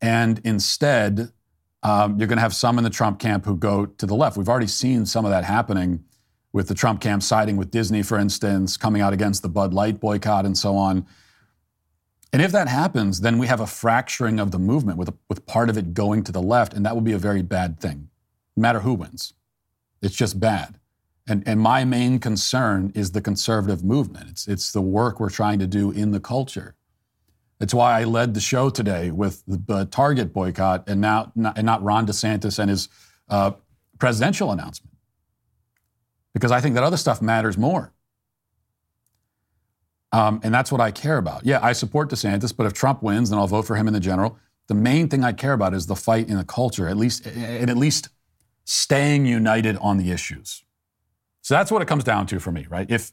[0.00, 1.32] And instead,
[1.82, 4.36] um, you're going to have some in the Trump camp who go to the left.
[4.36, 6.04] We've already seen some of that happening
[6.52, 10.00] with the Trump camp siding with Disney, for instance, coming out against the Bud Light
[10.00, 11.06] boycott and so on.
[12.32, 15.46] And if that happens, then we have a fracturing of the movement with, a, with
[15.46, 18.10] part of it going to the left, and that will be a very bad thing,
[18.56, 19.32] no matter who wins.
[20.02, 20.78] It's just bad.
[21.28, 24.30] And, and my main concern is the conservative movement.
[24.30, 26.74] It's, it's the work we're trying to do in the culture.
[27.60, 31.66] It's why I led the show today with the Target boycott and now not, and
[31.66, 32.88] not Ron DeSantis and his
[33.28, 33.52] uh,
[33.98, 34.96] presidential announcement,
[36.32, 37.92] because I think that other stuff matters more.
[40.12, 41.44] Um, and that's what I care about.
[41.44, 44.00] Yeah, I support DeSantis, but if Trump wins, then I'll vote for him in the
[44.00, 44.38] general.
[44.68, 47.68] The main thing I care about is the fight in the culture, at least, and
[47.68, 48.08] at least
[48.64, 50.64] staying united on the issues.
[51.48, 52.86] So that's what it comes down to for me, right?
[52.90, 53.10] If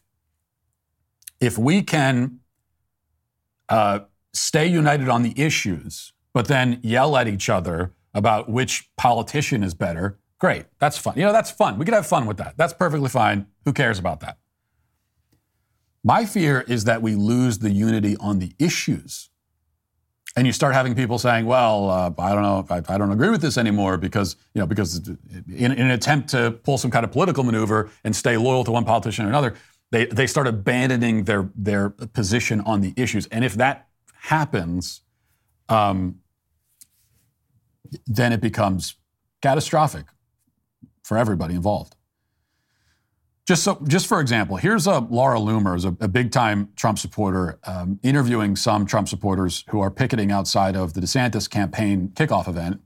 [1.40, 2.42] if we can
[3.70, 4.00] uh,
[4.34, 9.74] stay united on the issues, but then yell at each other about which politician is
[9.74, 10.66] better, great.
[10.80, 11.14] That's fun.
[11.16, 11.78] You know, that's fun.
[11.78, 12.56] We could have fun with that.
[12.58, 13.48] That's perfectly fine.
[13.64, 14.38] Who cares about that?
[16.04, 19.30] My fear is that we lose the unity on the issues.
[20.38, 23.30] And you start having people saying, well, uh, I don't know, I, I, don't agree
[23.30, 25.16] with this anymore because, you know, because in,
[25.48, 28.84] in, an attempt to pull some kind of political maneuver and stay loyal to one
[28.84, 29.56] politician or another,
[29.92, 33.28] they, they start abandoning their, their position on the issues.
[33.28, 33.88] And if that
[34.24, 35.02] happens,
[35.70, 36.20] um,
[38.06, 38.96] then it becomes
[39.42, 40.06] catastrophic
[41.04, 41.96] for everybody involved.
[43.48, 48.00] Just so, just for example, here's a Laura Loomer, a, a big-time Trump supporter, um,
[48.02, 52.82] interviewing some Trump supporters who are picketing outside of the DeSantis campaign kickoff event.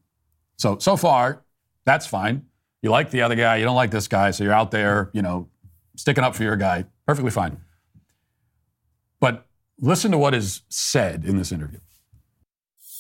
[0.58, 1.43] So so far,
[1.86, 2.45] that's fine.
[2.82, 5.22] You like the other guy, you don't like this guy, so you're out there, you
[5.22, 5.50] know,
[5.95, 6.86] sticking up for your guy.
[7.06, 7.62] Perfectly fine.
[9.22, 9.45] But
[9.82, 11.80] Listen to what is said in this interview.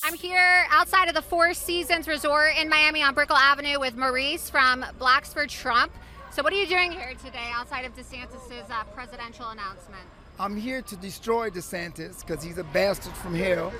[0.03, 4.49] I'm here outside of the Four Seasons Resort in Miami on Brickell Avenue with Maurice
[4.49, 5.91] from Blacks for Trump.
[6.31, 10.03] So, what are you doing here today outside of DeSantis' uh, presidential announcement?
[10.39, 13.73] I'm here to destroy DeSantis because he's a bastard from hell.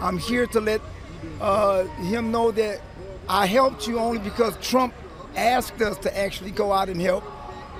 [0.00, 0.80] I'm here to let
[1.40, 2.80] uh, him know that
[3.28, 4.94] I helped you only because Trump
[5.34, 7.24] asked us to actually go out and help.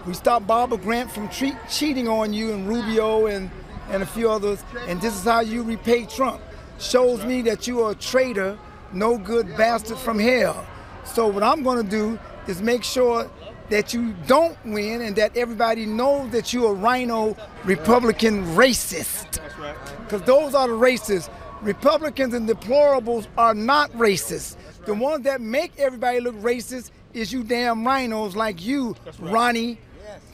[0.05, 3.51] We stopped Barbara Grant from tre- cheating on you and Rubio and
[3.88, 6.41] and a few others, and this is how you repay Trump.
[6.81, 8.59] Shows me that you are a traitor,
[8.93, 10.67] no good bastard from hell.
[11.05, 13.31] So what I'm going to do is make sure
[13.70, 19.33] that you don't win and that everybody knows that you're a RINO Republican racist.
[19.33, 19.77] That's right.
[20.05, 21.31] Because those are the racists.
[21.62, 24.57] Republicans and deplorables are not racist.
[24.85, 29.79] The ones that make everybody look racist is you damn RINOs like you, Ronnie.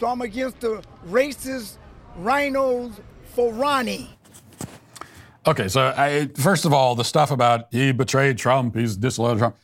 [0.01, 1.77] So I'm against the racist
[2.21, 2.99] RINOs
[3.35, 4.11] for Ronnie.
[5.47, 9.39] Okay, so I, first of all, the stuff about he betrayed Trump, he's disloyal to
[9.39, 9.57] Trump.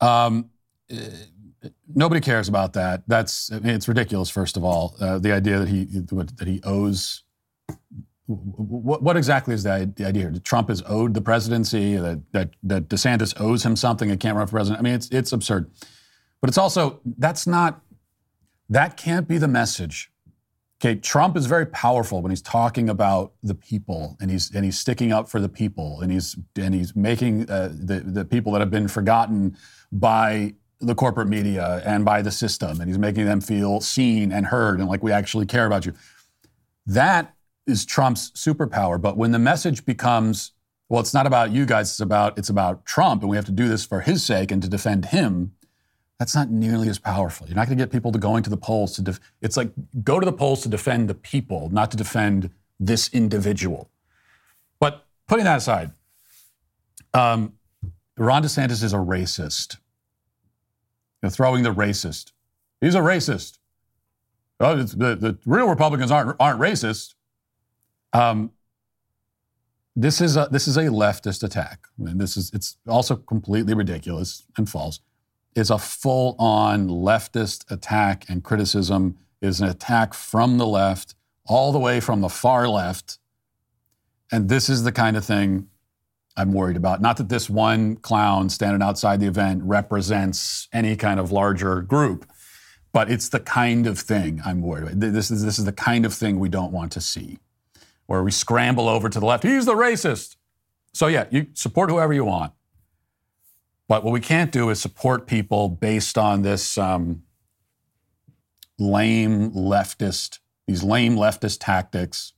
[0.00, 0.50] Um,
[1.94, 3.02] nobody cares about that.
[3.06, 4.30] That's I mean, it's ridiculous.
[4.30, 7.22] First of all, uh, the idea that he that he owes.
[8.28, 10.32] What, what exactly is the idea here?
[10.42, 11.96] Trump is owed the presidency.
[11.96, 14.80] That, that that DeSantis owes him something and can't run for president.
[14.80, 15.70] I mean, it's it's absurd.
[16.40, 17.82] But it's also that's not
[18.68, 20.10] that can't be the message
[20.78, 24.78] Okay, Trump is very powerful when he's talking about the people, and he's and he's
[24.78, 28.60] sticking up for the people, and he's and he's making uh, the the people that
[28.60, 29.56] have been forgotten
[29.90, 34.46] by the corporate media and by the system, and he's making them feel seen and
[34.46, 35.92] heard, and like we actually care about you.
[36.86, 37.34] That
[37.66, 39.00] is Trump's superpower.
[39.00, 40.52] But when the message becomes,
[40.88, 43.52] well, it's not about you guys, it's about it's about Trump, and we have to
[43.52, 45.52] do this for his sake and to defend him
[46.18, 47.46] that's not nearly as powerful.
[47.46, 49.02] You're not going to get people to going to the polls to.
[49.02, 49.70] Def- it's like
[50.02, 53.90] go to the polls to defend the people, not to defend this individual.
[54.80, 55.90] But putting that aside,
[57.12, 57.54] um,
[58.16, 59.76] Ron DeSantis is a racist.
[61.22, 62.32] You're throwing the racist.
[62.80, 63.58] He's a racist.
[64.60, 67.14] Oh, the, the real Republicans aren't aren't racist.
[68.12, 68.52] Um,
[69.94, 71.86] this is a this is a leftist attack.
[71.98, 75.00] Mean, this is it's also completely ridiculous and false
[75.56, 81.14] is a full on leftist attack and criticism, is an attack from the left,
[81.46, 83.18] all the way from the far left.
[84.30, 85.68] And this is the kind of thing
[86.36, 87.00] I'm worried about.
[87.00, 92.30] Not that this one clown standing outside the event represents any kind of larger group,
[92.92, 95.00] but it's the kind of thing I'm worried about.
[95.00, 97.38] This is, this is the kind of thing we don't want to see,
[98.06, 99.44] where we scramble over to the left.
[99.44, 100.36] He's the racist.
[100.92, 102.52] So, yeah, you support whoever you want.
[103.88, 107.22] But what we can't do is support people based on this um,
[108.78, 112.32] lame leftist, these lame leftist tactics.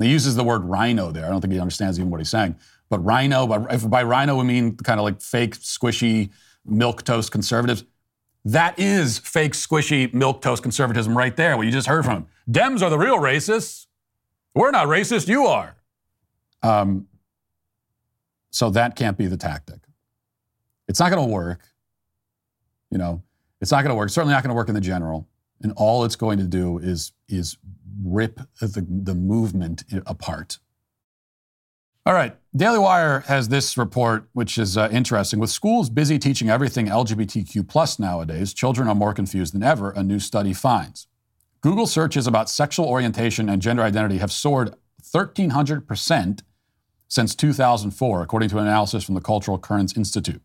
[0.00, 1.26] He uses the word RINO there.
[1.26, 2.56] I don't think he understands even what he's saying.
[2.88, 6.30] But RINO, by, by RINO we mean kind of like fake, squishy,
[6.68, 7.84] milquetoast conservatives.
[8.44, 12.26] That is fake, squishy milquetoast conservatism right there, what you just heard from him.
[12.48, 13.86] Dems are the real racists.
[14.54, 15.76] We're not racist, you are.
[16.62, 17.08] Um,
[18.50, 19.80] so that can't be the tactic.
[20.88, 21.60] It's not going to work.
[22.90, 23.22] You know,
[23.60, 24.10] it's not going to work.
[24.10, 25.28] certainly not going to work in the general.
[25.60, 27.56] And all it's going to do is, is
[28.02, 30.58] rip the, the movement apart.
[32.06, 32.36] All right.
[32.54, 35.40] Daily Wire has this report, which is uh, interesting.
[35.40, 40.04] With schools busy teaching everything LGBTQ plus nowadays, children are more confused than ever, a
[40.04, 41.08] new study finds.
[41.62, 46.42] Google searches about sexual orientation and gender identity have soared 1,300%
[47.08, 50.42] since 2004, according to an analysis from the Cultural Currents Institute.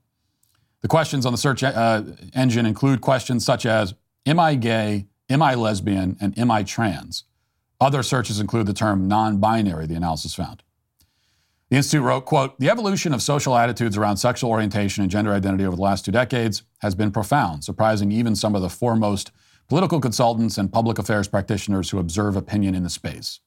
[0.82, 2.02] The questions on the search uh,
[2.34, 3.94] engine include questions such as
[4.26, 5.06] Am I gay?
[5.30, 6.18] Am I lesbian?
[6.20, 7.26] And am I trans?
[7.80, 10.64] Other searches include the term non binary, the analysis found.
[11.72, 15.66] The Institute wrote, quote, The evolution of social attitudes around sexual orientation and gender identity
[15.66, 19.32] over the last two decades has been profound, surprising even some of the foremost
[19.70, 23.40] political consultants and public affairs practitioners who observe opinion in the space.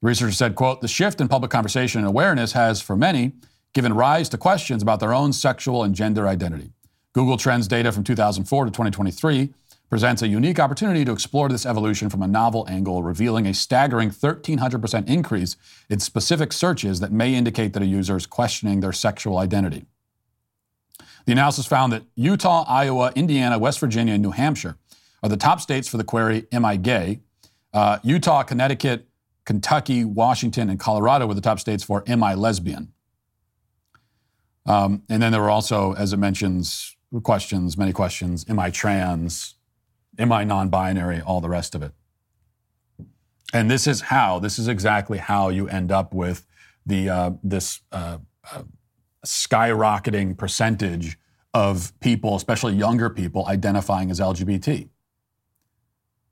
[0.00, 3.32] The researcher said, quote, The shift in public conversation and awareness has, for many,
[3.74, 6.72] given rise to questions about their own sexual and gender identity.
[7.12, 9.52] Google Trends data from 2004 to 2023
[9.92, 14.08] presents a unique opportunity to explore this evolution from a novel angle, revealing a staggering
[14.08, 15.54] 1,300% increase
[15.90, 19.84] in specific searches that may indicate that a user is questioning their sexual identity.
[21.26, 24.78] The analysis found that Utah, Iowa, Indiana, West Virginia, and New Hampshire
[25.22, 27.20] are the top states for the query, Am I gay?
[27.74, 29.06] Uh, Utah, Connecticut,
[29.44, 32.94] Kentucky, Washington, and Colorado were the top states for Am I lesbian?
[34.64, 39.56] Um, and then there were also, as it mentions, questions, many questions Am I trans?
[40.22, 41.20] Am I non binary?
[41.20, 41.92] All the rest of it.
[43.52, 46.46] And this is how, this is exactly how you end up with
[46.86, 48.18] the, uh, this uh,
[48.54, 48.62] uh,
[49.26, 51.18] skyrocketing percentage
[51.52, 54.88] of people, especially younger people, identifying as LGBT.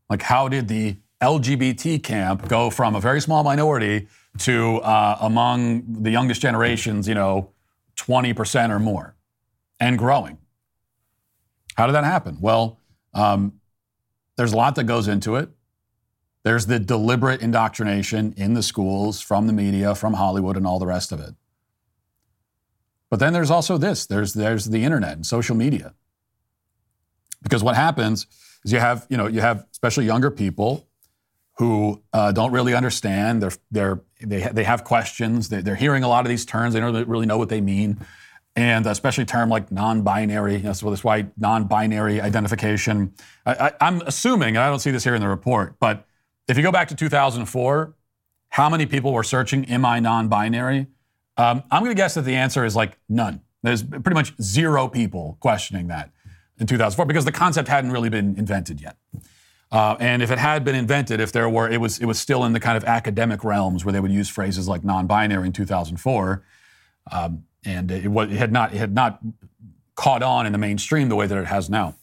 [0.09, 4.07] Like, how did the LGBT camp go from a very small minority
[4.39, 7.51] to uh, among the youngest generations, you know,
[7.97, 9.17] 20% or more
[9.81, 10.39] and growing?
[11.75, 12.39] How did that happen?
[12.41, 12.79] Well,
[13.13, 13.60] um,
[14.37, 15.51] there's a lot that goes into it.
[16.43, 20.87] There's the deliberate indoctrination in the schools from the media, from Hollywood, and all the
[20.87, 21.35] rest of it.
[23.11, 25.95] But then there's also this there's, there's the internet and social media.
[27.43, 28.27] Because what happens
[28.65, 30.87] is you have, you know, you have especially younger people
[31.59, 33.43] who uh, don't really understand.
[33.43, 35.49] They're, they're, they, they have questions.
[35.51, 36.73] They're, they're hearing a lot of these terms.
[36.73, 38.01] They don't really know what they mean
[38.57, 40.59] and especially term like non-binary.
[40.59, 43.15] That's why non-binary identification.
[43.47, 46.07] I, am assuming, and I don't see this here in the report, but
[46.49, 47.95] if you go back to 2004,
[48.51, 50.89] how many people were searching "Am I non-binary"?
[51.37, 53.41] Um, I'm going to guess that the answer is like none.
[53.63, 56.11] There's pretty much zero people questioning that
[56.59, 58.97] in 2004 because the concept hadn't really been invented yet.
[59.73, 62.45] Uh, and if it had been invented, if there were, it was it was still
[62.45, 66.43] in the kind of academic realms where they would use phrases like non-binary in 2004.
[67.13, 69.21] Um, and it, it, had not it had not
[69.95, 71.95] caught on in the mainstream the way that it has now.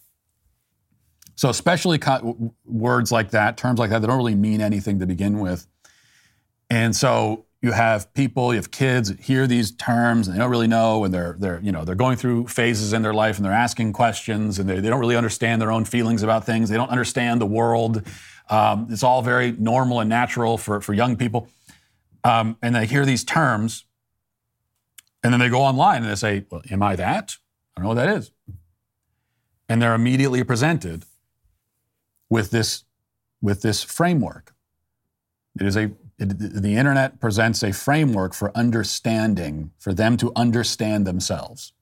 [1.34, 5.06] So especially co- words like that, terms like that, they don't really mean anything to
[5.06, 5.68] begin with.
[6.68, 10.68] And so you have people, you have kids hear these terms and they don't really
[10.68, 13.52] know, and they're they're you know they're going through phases in their life and they're
[13.52, 16.68] asking questions and they, they don't really understand their own feelings about things.
[16.68, 18.06] They don't understand the world.
[18.48, 21.48] Um, it's all very normal and natural for for young people,
[22.22, 23.84] um, and they hear these terms
[25.22, 27.36] and then they go online and they say, Well, am I that?
[27.76, 28.30] I don't know what that is.
[29.68, 31.04] And they're immediately presented
[32.30, 32.84] with this,
[33.40, 34.54] with this framework.
[35.60, 41.06] It is a it, the internet presents a framework for understanding, for them to understand
[41.06, 41.72] themselves.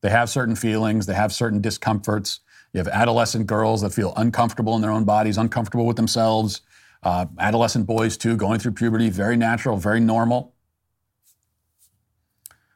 [0.00, 2.40] They have certain feelings, they have certain discomforts.
[2.72, 6.60] You have adolescent girls that feel uncomfortable in their own bodies, uncomfortable with themselves.
[7.02, 10.54] Uh, adolescent boys, too, going through puberty, very natural, very normal.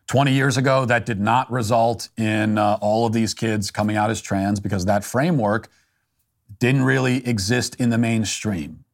[0.07, 4.11] 20 years ago, that did not result in uh, all of these kids coming out
[4.11, 5.69] as trans because that framework
[6.59, 8.85] didn't really exist in the mainstream.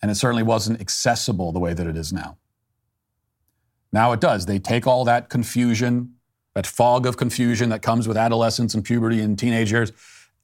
[0.00, 2.38] And it certainly wasn't accessible the way that it is now.
[3.92, 4.46] Now it does.
[4.46, 6.14] They take all that confusion,
[6.54, 9.92] that fog of confusion that comes with adolescence and puberty and teenage years,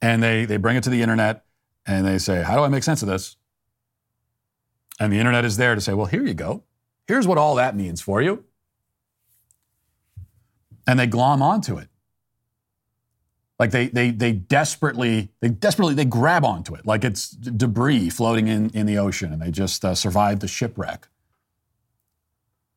[0.01, 1.45] and they, they bring it to the internet
[1.85, 3.37] and they say, How do I make sense of this?
[4.99, 6.63] And the internet is there to say, Well, here you go.
[7.07, 8.43] Here's what all that means for you
[10.87, 11.89] and they glom onto it.
[13.59, 18.47] Like they, they, they desperately, they desperately, they grab onto it like it's debris floating
[18.47, 21.07] in, in the ocean and they just uh, survive the shipwreck.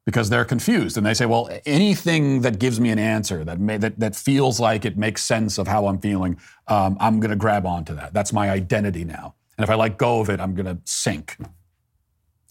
[0.07, 3.77] because they're confused and they say, well, anything that gives me an answer that may,
[3.77, 6.39] that, that feels like it makes sense of how I'm feeling,
[6.69, 8.13] um, I'm going to grab onto that.
[8.13, 9.35] That's my identity now.
[9.57, 11.37] And if I let go of it, I'm going to sink.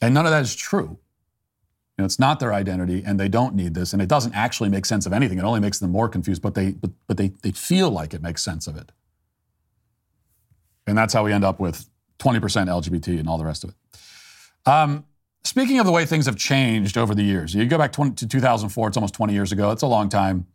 [0.01, 0.99] And none of that is true.
[1.99, 4.69] You know, it's not their identity, and they don't need this, and it doesn't actually
[4.69, 5.37] make sense of anything.
[5.37, 8.21] It only makes them more confused, but they but, but they, they feel like it
[8.21, 8.93] makes sense of it.
[10.87, 11.89] And that's how we end up with
[12.19, 13.75] 20% LGBT and all the rest of it.
[14.65, 15.07] Um,
[15.43, 18.27] speaking of the way things have changed over the years, you go back 20, to
[18.29, 20.47] 2004, it's almost 20 years ago, it's a long time.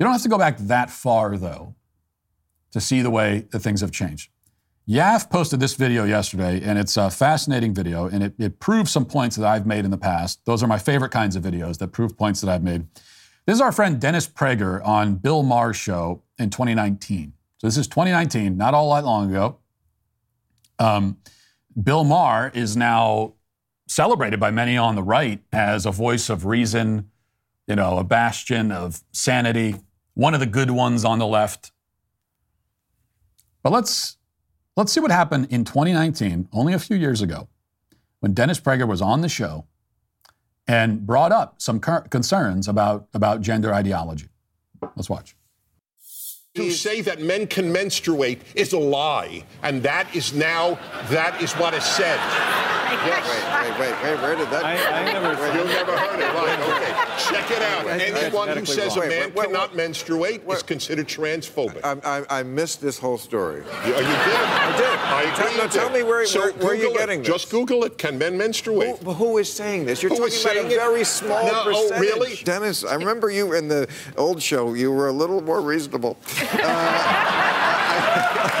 [0.00, 1.76] You don't have to go back that far, though,
[2.72, 4.32] to see the way that things have changed.
[4.88, 9.04] YAF posted this video yesterday, and it's a fascinating video, and it, it proves some
[9.04, 10.44] points that I've made in the past.
[10.46, 12.86] Those are my favorite kinds of videos that prove points that I've made.
[13.46, 17.32] This is our friend Dennis Prager on Bill Maher's show in 2019.
[17.58, 19.58] So this is 2019, not all that long ago.
[20.78, 21.18] Um,
[21.80, 23.34] Bill Maher is now
[23.86, 27.10] celebrated by many on the right as a voice of reason,
[27.66, 29.76] you know, a bastion of sanity,
[30.14, 31.70] one of the good ones on the left.
[33.62, 34.16] But let's
[34.80, 37.48] let's see what happened in 2019, only a few years ago,
[38.20, 39.66] when Dennis Prager was on the show
[40.66, 44.28] and brought up some concerns about, about gender ideology.
[44.96, 45.36] Let's watch
[46.54, 50.76] to say that men can menstruate is a lie, and that is now
[51.08, 52.18] that is what is said.
[53.00, 53.24] Yes.
[53.26, 54.62] Wait, wait, wait, wait, where did that?
[54.62, 55.30] I, I never.
[55.56, 56.60] You never heard it, right?
[56.60, 57.86] Okay, check it out.
[57.86, 61.80] Anyone who says a man wait, cannot menstruate is considered transphobic.
[61.82, 63.62] I, I, I, missed this whole story.
[63.86, 64.04] You, you did.
[64.04, 64.98] I did.
[64.98, 65.44] I agree.
[65.44, 67.22] Tell, no, tell me where, so where, where are you getting it.
[67.22, 67.32] this?
[67.32, 67.96] Just Google it.
[67.96, 68.98] Can men menstruate?
[68.98, 70.02] Who, who is saying this?
[70.02, 71.92] You're who talking about a very small no, percentage.
[71.92, 72.36] Oh, really?
[72.44, 73.88] Dennis, I remember you in the
[74.18, 74.74] old show.
[74.74, 76.18] You were a little more reasonable.
[76.42, 77.50] Uh,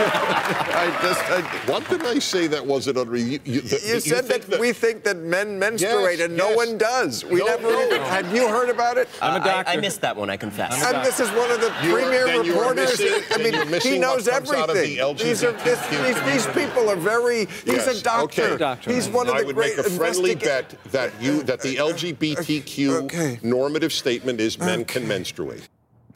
[0.02, 3.48] I just, I, what did I say that wasn't unreasonable?
[3.48, 6.56] You, you, you, said that, that, we think that men menstruate yes, and no yes.
[6.56, 7.24] one does.
[7.24, 7.70] We no, never.
[7.70, 8.02] No.
[8.04, 9.08] Have you heard about it?
[9.20, 9.70] I'm a doctor.
[9.70, 10.30] I, I missed that one.
[10.30, 10.82] I confess.
[10.82, 12.98] And this is one of the you're, premier reporters.
[12.98, 14.96] Missing, I mean, he knows everything.
[14.96, 17.46] The these are this, these, these, people are very.
[17.46, 18.00] He's yes.
[18.00, 18.42] a doctor.
[18.42, 18.56] Okay.
[18.56, 18.92] doctor.
[18.92, 19.76] He's one of I the would great.
[19.76, 23.38] make a friendly bet that you that the LGBTQ okay.
[23.42, 25.68] normative statement is men can menstruate.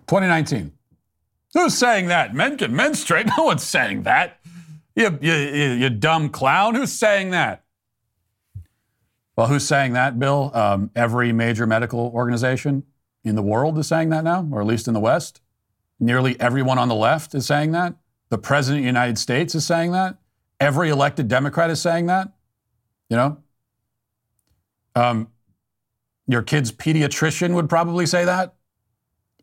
[0.06, 0.72] 2019.
[1.54, 2.34] Who's saying that?
[2.34, 3.26] Men menstruate?
[3.38, 4.40] No one's saying that.
[4.96, 6.74] You, you, you, you dumb clown.
[6.74, 7.64] Who's saying that?
[9.36, 10.50] Well, who's saying that, Bill?
[10.54, 12.84] Um, every major medical organization
[13.24, 15.40] in the world is saying that now, or at least in the West.
[15.98, 17.94] Nearly everyone on the left is saying that.
[18.28, 20.18] The President of the United States is saying that.
[20.60, 22.32] Every elected Democrat is saying that.
[23.08, 23.38] You know?
[24.94, 25.28] Um,
[26.26, 28.54] your kid's pediatrician would probably say that.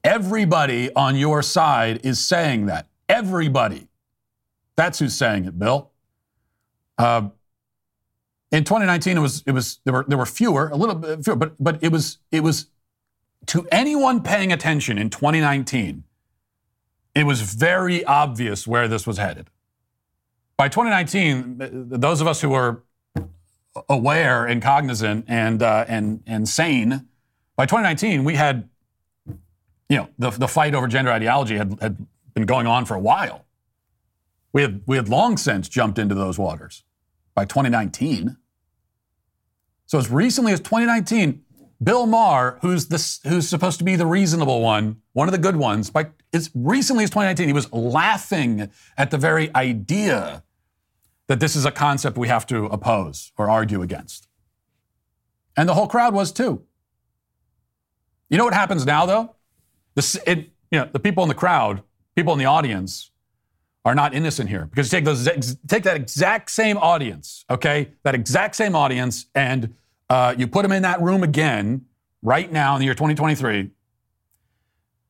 [0.03, 2.87] Everybody on your side is saying that.
[3.07, 3.87] Everybody.
[4.75, 5.91] That's who's saying it, Bill.
[6.97, 7.29] Uh,
[8.51, 11.35] in 2019, it was it was there were there were fewer, a little bit fewer,
[11.35, 12.67] but but it was it was
[13.47, 16.03] to anyone paying attention in 2019,
[17.15, 19.49] it was very obvious where this was headed.
[20.57, 22.83] By 2019, those of us who were
[23.89, 27.07] aware and cognizant and uh, and and sane,
[27.55, 28.69] by 2019, we had
[29.91, 32.99] you know, the, the fight over gender ideology had, had been going on for a
[32.99, 33.45] while.
[34.53, 36.85] We had, we had long since jumped into those waters
[37.35, 38.37] by 2019.
[39.87, 41.43] So as recently as 2019,
[41.83, 45.57] Bill Maher, who's this, who's supposed to be the reasonable one, one of the good
[45.57, 50.41] ones, by as recently as 2019, he was laughing at the very idea
[51.27, 54.29] that this is a concept we have to oppose or argue against.
[55.57, 56.63] And the whole crowd was too.
[58.29, 59.35] You know what happens now, though?
[59.95, 60.37] The, it,
[60.71, 61.83] you know, the people in the crowd,
[62.15, 63.11] people in the audience,
[63.83, 65.25] are not innocent here because take those
[65.67, 69.73] take that exact same audience, okay, that exact same audience, and
[70.09, 71.85] uh, you put them in that room again
[72.21, 73.71] right now in the year 2023,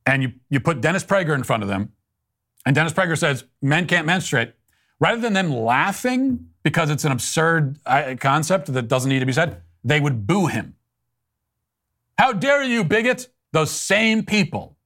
[0.06, 1.92] and you you put Dennis Prager in front of them,
[2.66, 4.54] and Dennis Prager says men can't menstruate,
[5.00, 9.34] rather than them laughing because it's an absurd uh, concept that doesn't need to be
[9.34, 10.76] said, they would boo him.
[12.18, 13.34] How dare you, bigot?
[13.52, 14.78] Those same people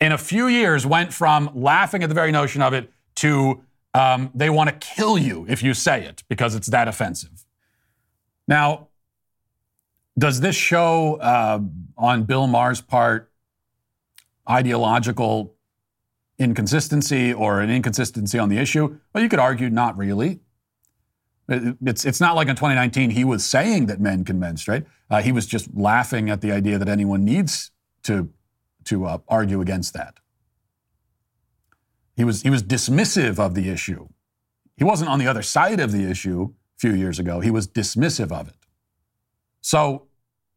[0.00, 3.62] in a few years went from laughing at the very notion of it to
[3.94, 7.44] um, they want to kill you if you say it because it's that offensive.
[8.48, 8.88] Now,
[10.18, 11.60] does this show uh,
[11.96, 13.30] on Bill Maher's part
[14.48, 15.54] ideological
[16.38, 18.98] inconsistency or an inconsistency on the issue?
[19.14, 20.40] Well, you could argue not really.
[21.48, 24.84] It's, it's not like in 2019 he was saying that men can menstruate.
[25.12, 27.70] Uh, he was just laughing at the idea that anyone needs
[28.02, 28.30] to,
[28.84, 30.14] to uh, argue against that.
[32.16, 34.08] He was, he was dismissive of the issue.
[34.78, 37.40] He wasn't on the other side of the issue a few years ago.
[37.40, 38.56] He was dismissive of it.
[39.60, 40.08] So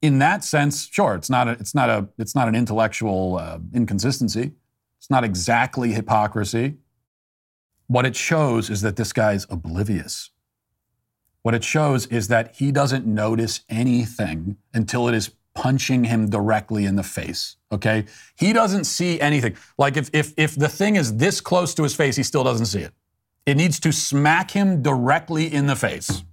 [0.01, 3.59] in that sense, sure, it's not a, it's not a, it's not an intellectual uh,
[3.73, 4.53] inconsistency.
[4.99, 6.75] It's not exactly hypocrisy.
[7.87, 10.31] What it shows is that this guy's oblivious.
[11.45, 16.85] What it shows is that he doesn't notice anything until it is punching him directly
[16.85, 17.57] in the face.
[17.71, 18.05] Okay?
[18.35, 19.55] He doesn't see anything.
[19.77, 22.65] Like if, if, if the thing is this close to his face, he still doesn't
[22.65, 22.93] see it.
[23.45, 26.23] It needs to smack him directly in the face.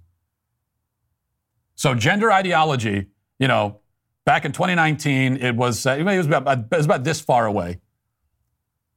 [1.75, 3.05] So, gender ideology,
[3.37, 3.81] you know,
[4.25, 7.81] back in 2019, it was, uh, it, was about, it was about this far away.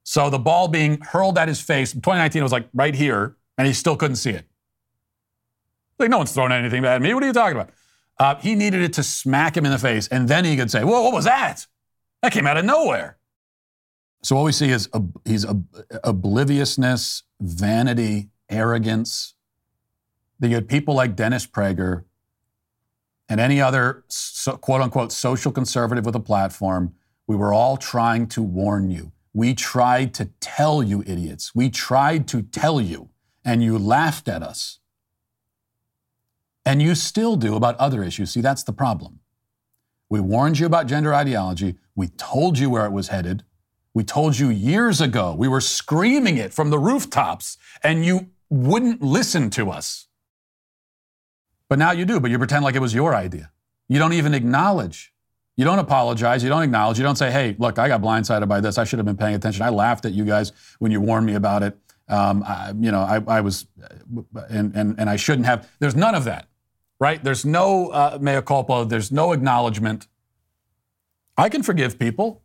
[0.03, 3.37] So the ball being hurled at his face, in 2019, it was like right here,
[3.59, 4.47] and he still couldn't see it.
[5.99, 7.15] Like, no one's throwing anything at me.
[7.15, 7.71] What are you talking about?
[8.19, 10.85] Uh, he needed it to smack him in the face, and then he could say,
[10.85, 11.67] Whoa, what was that?
[12.23, 13.19] That came out of nowhere.
[14.23, 15.67] So what we see is ob- he's ob-
[16.03, 19.35] obliviousness, vanity, arrogance.
[20.41, 22.05] Then you had people like Dennis Prager
[23.29, 26.95] and any other so, quote unquote social conservative with a platform.
[27.27, 29.13] We were all trying to warn you.
[29.33, 31.55] We tried to tell you, idiots.
[31.55, 33.11] We tried to tell you,
[33.45, 34.79] and you laughed at us.
[36.67, 38.33] And you still do about other issues.
[38.33, 39.21] See, that's the problem.
[40.11, 41.77] We warned you about gender ideology.
[41.95, 43.45] We told you where it was headed.
[43.95, 45.35] We told you years ago.
[45.35, 50.09] We were screaming it from the rooftops, and you wouldn't listen to us.
[51.69, 53.53] But now you do, but you pretend like it was your idea.
[53.89, 55.13] You don't even acknowledge.
[55.57, 56.43] You don't apologize.
[56.43, 56.99] You don't acknowledge.
[56.99, 58.77] You don't say, hey, look, I got blindsided by this.
[58.77, 59.63] I should have been paying attention.
[59.63, 61.79] I laughed at you guys when you warned me about it.
[62.09, 63.67] Um, I, you know, I, I was,
[64.51, 65.69] and, and, and I shouldn't have.
[65.79, 66.49] There's none of that
[66.99, 67.23] right?
[67.23, 70.07] There's no uh, mea culpa, there's no acknowledgement.
[71.37, 72.43] I can forgive people.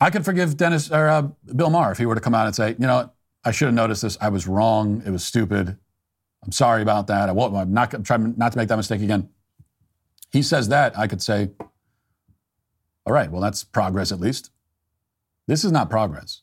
[0.00, 2.54] I can forgive Dennis or uh, Bill Maher if he were to come out and
[2.54, 3.12] say, you know,
[3.44, 4.18] I should have noticed this.
[4.20, 5.02] I was wrong.
[5.06, 5.76] It was stupid.
[6.44, 7.28] I'm sorry about that.
[7.28, 9.28] I won't, I'm not I'm trying not to make that mistake again.
[10.32, 11.50] He says that, I could say,
[13.06, 14.50] all right, well, that's progress at least.
[15.46, 16.42] This is not progress.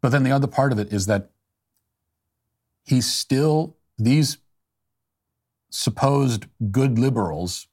[0.00, 1.30] But then the other part of it is that
[2.84, 4.38] he's still, these
[5.70, 7.68] supposed good liberals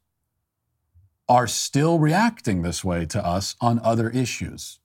[1.28, 4.80] are still reacting this way to us on other issues.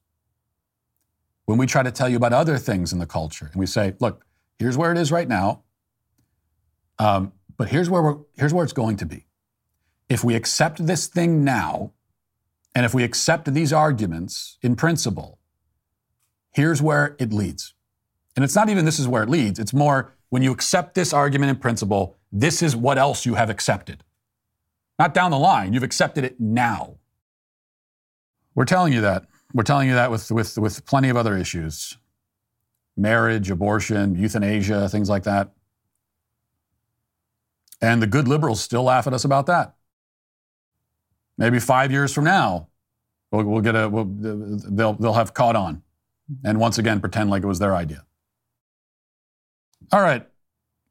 [1.44, 3.94] When we try to tell you about other things in the culture and we say,
[4.00, 4.24] look,
[4.58, 5.62] here's where it is right now,
[6.98, 9.26] um, but here's where, we're, here's where it's going to be.
[10.08, 11.92] If we accept this thing now,
[12.74, 15.38] and if we accept these arguments in principle,
[16.52, 17.74] here's where it leads.
[18.36, 21.12] And it's not even this is where it leads, it's more when you accept this
[21.12, 24.04] argument in principle, this is what else you have accepted.
[24.98, 26.96] Not down the line, you've accepted it now.
[28.54, 29.26] We're telling you that.
[29.54, 31.96] We're telling you that with, with, with plenty of other issues
[32.96, 35.52] marriage, abortion, euthanasia, things like that.
[37.80, 39.74] And the good liberals still laugh at us about that.
[41.38, 42.68] Maybe five years from now,
[43.32, 45.82] we'll, we'll get a, we'll, they'll, they'll have caught on
[46.44, 48.04] and once again pretend like it was their idea.
[49.92, 50.26] All right.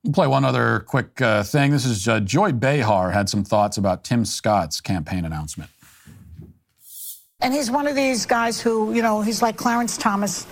[0.03, 1.71] We'll play one other quick uh, thing.
[1.71, 5.69] This is uh, Joy Behar had some thoughts about Tim Scott's campaign announcement.
[7.41, 10.47] And he's one of these guys who, you know, he's like Clarence Thomas,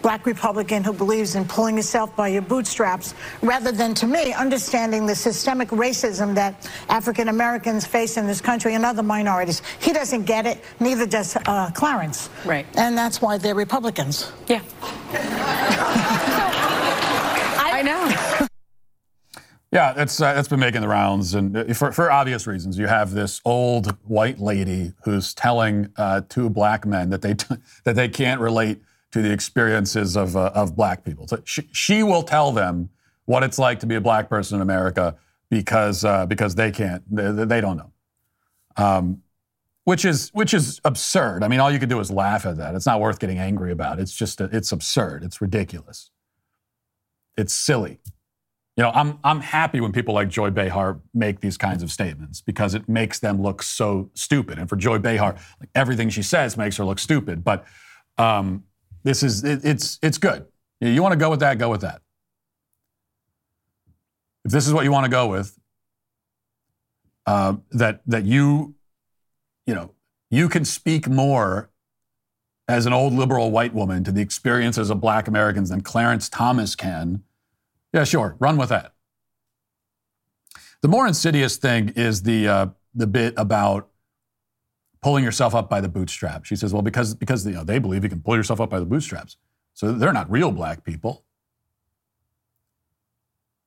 [0.00, 5.04] black Republican who believes in pulling yourself by your bootstraps, rather than, to me, understanding
[5.04, 9.60] the systemic racism that African Americans face in this country and other minorities.
[9.78, 12.30] He doesn't get it, neither does uh, Clarence.
[12.46, 12.66] Right.
[12.76, 14.32] And that's why they're Republicans.
[14.46, 14.62] Yeah.
[19.72, 22.78] Yeah, that's uh, that's been making the rounds, and uh, for, for obvious reasons.
[22.78, 27.56] You have this old white lady who's telling uh, two black men that they t-
[27.84, 31.26] that they can't relate to the experiences of uh, of black people.
[31.26, 32.90] So she, she, will tell them
[33.24, 35.16] what it's like to be a black person in America
[35.50, 37.92] because uh, because they can't, they, they don't know.
[38.76, 39.22] Um,
[39.82, 41.42] which is which is absurd.
[41.42, 42.74] I mean, all you can do is laugh at that.
[42.74, 43.98] It's not worth getting angry about.
[43.98, 45.24] It's just it's absurd.
[45.24, 46.10] It's ridiculous.
[47.36, 47.98] It's silly.
[48.76, 52.42] You know, I'm I'm happy when people like Joy Behar make these kinds of statements
[52.42, 54.58] because it makes them look so stupid.
[54.58, 57.42] And for Joy Behar, like everything she says makes her look stupid.
[57.42, 57.64] But
[58.18, 58.64] um,
[59.02, 60.46] this is it, it's it's good.
[60.80, 62.02] You, want to go with that, go with that.
[64.44, 65.58] If this is what you want to go with,
[67.24, 68.74] uh, that that you,
[69.66, 69.92] you know,
[70.30, 71.70] you can speak more
[72.68, 76.74] as an old liberal white woman to the experiences of Black Americans than Clarence Thomas
[76.74, 77.22] can
[77.92, 78.36] yeah, sure.
[78.38, 78.92] Run with that.
[80.82, 83.88] The more insidious thing is the uh, the bit about
[85.02, 86.48] pulling yourself up by the bootstraps.
[86.48, 88.78] She says, "Well, because because you know, they believe you can pull yourself up by
[88.78, 89.36] the bootstraps,
[89.74, 91.24] so they're not real black people."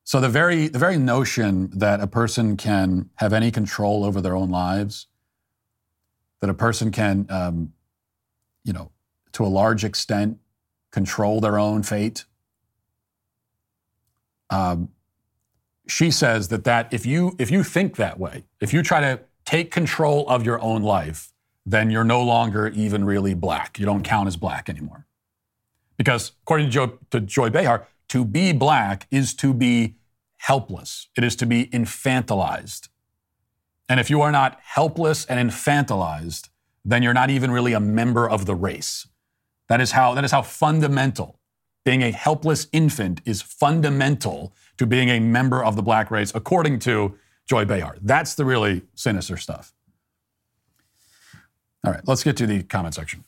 [0.04, 4.36] So the very the very notion that a person can have any control over their
[4.36, 5.08] own lives
[6.42, 7.74] that a person can, um,
[8.64, 8.92] you know,
[9.34, 10.38] to a large extent,
[10.92, 12.26] control their own fate.
[14.50, 14.90] Um,
[15.88, 19.20] she says that that if you if you think that way, if you try to
[19.46, 21.34] take control of your own life,
[21.66, 23.80] then you're no longer even really black.
[23.80, 25.08] You don't count as black anymore.
[25.98, 29.96] Because according to, Joy, to Joy Behar, to be black is to be
[30.38, 31.10] helpless.
[31.18, 32.90] It is to be infantilized.
[33.88, 36.50] And if you are not helpless and infantilized,
[36.86, 39.08] then you're not even really a member of the race.
[39.68, 41.39] That is how, that is how fundamental
[41.86, 46.80] being a helpless infant is fundamental to being a member of the black race, according
[46.80, 47.16] to
[47.48, 47.98] Joy Behar.
[48.02, 49.74] That's the really sinister stuff.
[51.86, 53.24] All right, let's get to the comment section.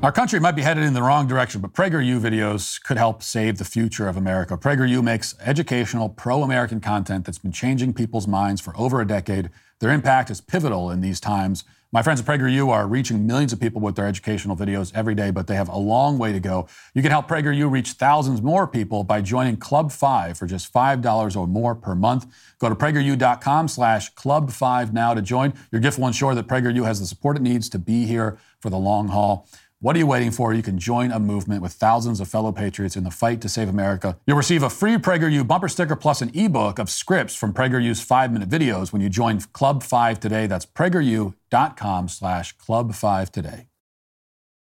[0.00, 3.58] Our country might be headed in the wrong direction, but PragerU videos could help save
[3.58, 4.56] the future of America.
[4.56, 9.50] PragerU makes educational, pro American content that's been changing people's minds for over a decade.
[9.80, 11.64] Their impact is pivotal in these times.
[11.90, 15.32] My friends at PragerU are reaching millions of people with their educational videos every day,
[15.32, 16.68] but they have a long way to go.
[16.94, 21.36] You can help PragerU reach thousands more people by joining Club 5 for just $5
[21.36, 22.26] or more per month.
[22.60, 25.54] Go to prageru.com slash club 5 now to join.
[25.72, 28.70] Your gift will ensure that PragerU has the support it needs to be here for
[28.70, 29.48] the long haul.
[29.80, 30.52] What are you waiting for?
[30.52, 33.68] You can join a movement with thousands of fellow patriots in the fight to save
[33.68, 34.18] America.
[34.26, 38.48] You'll receive a free PragerU bumper sticker plus an ebook of scripts from PragerU's five-minute
[38.48, 40.48] videos when you join Club 5 today.
[40.48, 43.68] That's prageru.com slash club 5 today.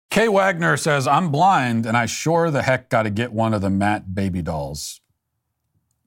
[0.08, 3.60] Kay Wagner says, I'm blind and I sure the heck got to get one of
[3.60, 5.00] the Matt baby dolls.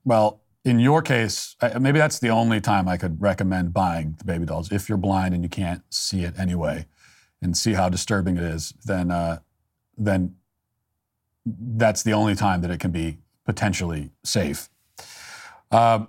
[0.05, 4.45] Well, in your case, maybe that's the only time I could recommend buying the baby
[4.45, 6.85] dolls if you're blind and you can't see it anyway
[7.45, 9.39] and see how disturbing it is, then uh,
[9.97, 10.35] then
[11.45, 14.69] that's the only time that it can be potentially safe.
[15.71, 16.05] Uh,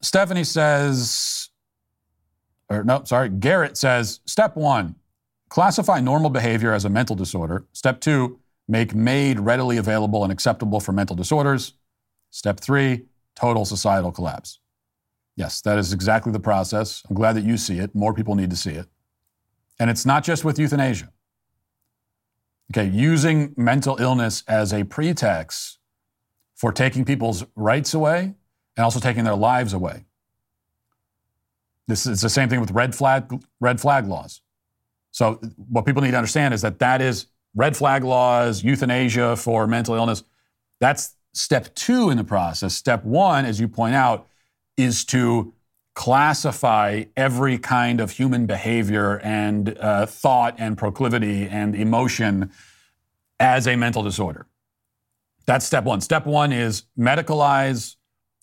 [0.00, 1.50] Stephanie says,
[2.70, 4.94] or no, sorry, Garrett says, step one,
[5.48, 7.66] classify normal behavior as a mental disorder.
[7.72, 11.74] Step two, make MAID readily available and acceptable for mental disorders.
[12.30, 14.60] Step three, total societal collapse.
[15.36, 17.02] Yes, that is exactly the process.
[17.08, 17.94] I'm glad that you see it.
[17.94, 18.86] More people need to see it.
[19.78, 21.10] And it's not just with euthanasia.
[22.72, 25.78] Okay, using mental illness as a pretext
[26.54, 28.34] for taking people's rights away
[28.76, 30.04] and also taking their lives away.
[31.86, 34.42] This is the same thing with red flag red flag laws.
[35.10, 39.66] So what people need to understand is that that is red flag laws, euthanasia for
[39.66, 40.22] mental illness.
[40.80, 42.74] That's step 2 in the process.
[42.74, 44.28] Step 1 as you point out
[44.76, 45.54] is to
[45.98, 52.52] classify every kind of human behavior and uh, thought and proclivity and emotion
[53.40, 54.46] as a mental disorder.
[55.44, 56.00] That's step one.
[56.00, 57.96] Step one is medicalize,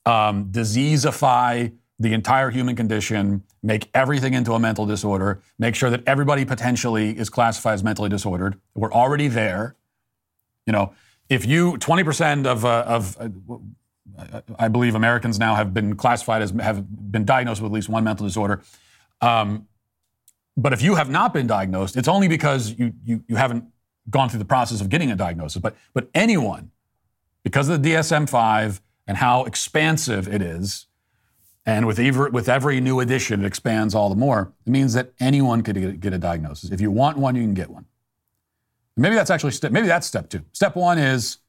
[0.05, 6.03] um, diseaseify the entire human condition, make everything into a mental disorder, make sure that
[6.05, 8.59] everybody potentially is classified as mentally disordered.
[8.73, 9.77] We're already there.
[10.65, 10.93] You know,
[11.29, 13.29] if you 20% of, uh, of uh,
[14.57, 18.03] I believe Americans now have been classified as have been diagnosed with at least one
[18.03, 18.61] mental disorder.
[19.21, 19.67] Um,
[20.57, 23.65] but if you have not been diagnosed, it's only because you, you, you haven't
[24.09, 25.61] gone through the process of getting a diagnosis.
[25.61, 26.71] But, but anyone,
[27.43, 30.87] because of the DSM 5 and how expansive it is,
[31.65, 35.11] and with every, with every new edition, it expands all the more, it means that
[35.19, 36.71] anyone could get, get a diagnosis.
[36.71, 37.85] If you want one, you can get one.
[38.95, 40.45] Maybe that's actually step, maybe that's step two.
[40.53, 41.39] Step one is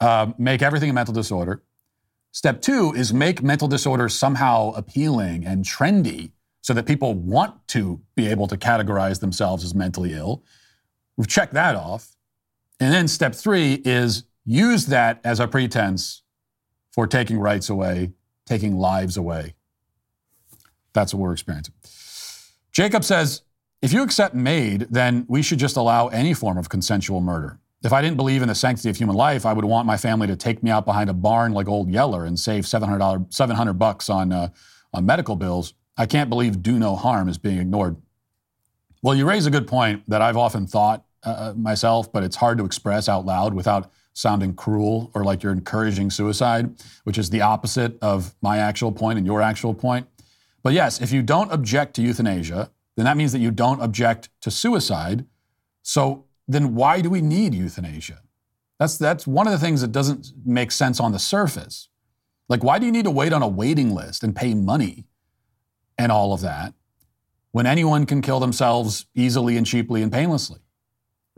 [0.00, 1.62] uh, make everything a mental disorder.
[2.32, 8.00] Step two is make mental disorders somehow appealing and trendy so that people want to
[8.14, 10.42] be able to categorize themselves as mentally ill.
[11.16, 12.16] We've checked that off.
[12.80, 16.22] And then step three is use that as a pretense
[16.92, 18.12] for taking rights away,
[18.46, 19.54] taking lives away.
[20.92, 21.74] That's what we're experiencing.
[22.72, 23.42] Jacob says,
[23.80, 27.58] if you accept MAID, then we should just allow any form of consensual murder.
[27.84, 30.26] If I didn't believe in the sanctity of human life, I would want my family
[30.26, 34.10] to take me out behind a barn like old Yeller and save $700, 700 bucks
[34.10, 34.48] on, uh,
[34.92, 35.74] on medical bills.
[35.96, 37.96] I can't believe do no harm is being ignored.
[39.00, 42.36] Well, you raise a good point that I've often thought uh, uh, myself, but it's
[42.36, 46.74] hard to express out loud without sounding cruel or like you're encouraging suicide,
[47.04, 50.08] which is the opposite of my actual point and your actual point.
[50.64, 54.28] But yes, if you don't object to euthanasia, then that means that you don't object
[54.40, 55.24] to suicide.
[55.82, 58.22] So then why do we need euthanasia?
[58.78, 61.88] That's, that's one of the things that doesn't make sense on the surface.
[62.48, 65.04] Like, why do you need to wait on a waiting list and pay money
[65.98, 66.74] and all of that
[67.52, 70.60] when anyone can kill themselves easily and cheaply and painlessly?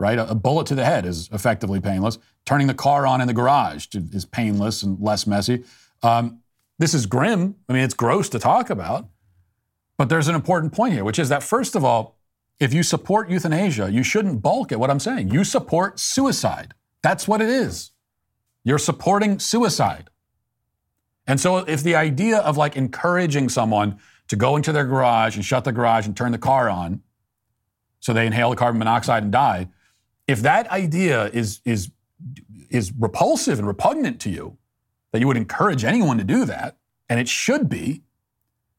[0.01, 0.17] right?
[0.17, 2.17] A, a bullet to the head is effectively painless.
[2.43, 5.63] Turning the car on in the garage is painless and less messy.
[6.01, 6.39] Um,
[6.79, 7.55] this is grim.
[7.69, 9.07] I mean, it's gross to talk about.
[9.99, 12.17] But there's an important point here, which is that, first of all,
[12.61, 15.31] if you support euthanasia, you shouldn't balk at what I'm saying.
[15.31, 16.75] You support suicide.
[17.01, 17.89] That's what it is.
[18.63, 20.11] You're supporting suicide.
[21.25, 23.97] And so, if the idea of like encouraging someone
[24.27, 27.01] to go into their garage and shut the garage and turn the car on
[27.99, 29.67] so they inhale the carbon monoxide and die,
[30.27, 31.89] if that idea is, is,
[32.69, 34.57] is repulsive and repugnant to you,
[35.11, 36.77] that you would encourage anyone to do that,
[37.09, 38.03] and it should be,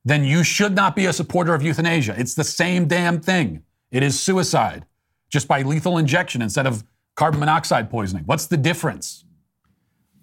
[0.04, 2.14] then you should not be a supporter of euthanasia.
[2.16, 3.64] It's the same damn thing.
[3.92, 4.86] It is suicide,
[5.28, 6.82] just by lethal injection instead of
[7.14, 8.24] carbon monoxide poisoning.
[8.24, 9.24] What's the difference?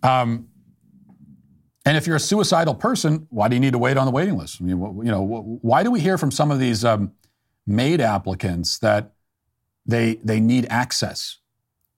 [0.04, 0.50] Um,
[1.86, 4.38] and if you're a suicidal person, why do you need to wait on the waiting
[4.38, 4.60] list?
[4.60, 5.24] I mean, you know,
[5.62, 7.14] why do we hear from some of these um,
[7.68, 9.14] MAID applicants that
[9.86, 11.38] they they need access?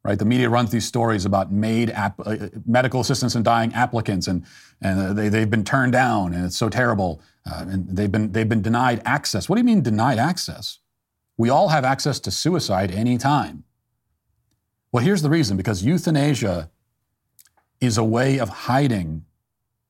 [0.04, 4.28] Right, the media runs these stories about MAID app, uh, medical assistance in dying applicants,
[4.28, 4.46] and
[4.82, 8.50] and they they've been turned down, and it's so terrible, uh, and they've been they've
[8.50, 9.48] been denied access.
[9.48, 10.80] What do you mean denied access?
[11.38, 13.64] We all have access to suicide anytime.
[14.92, 16.70] Well, here's the reason: because euthanasia
[17.80, 19.26] is a way of hiding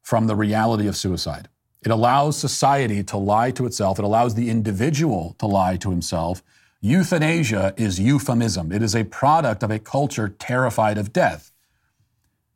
[0.01, 1.49] from the reality of suicide.
[1.83, 3.99] It allows society to lie to itself.
[3.99, 6.43] It allows the individual to lie to himself.
[6.79, 8.71] Euthanasia is euphemism.
[8.71, 11.51] It is a product of a culture terrified of death.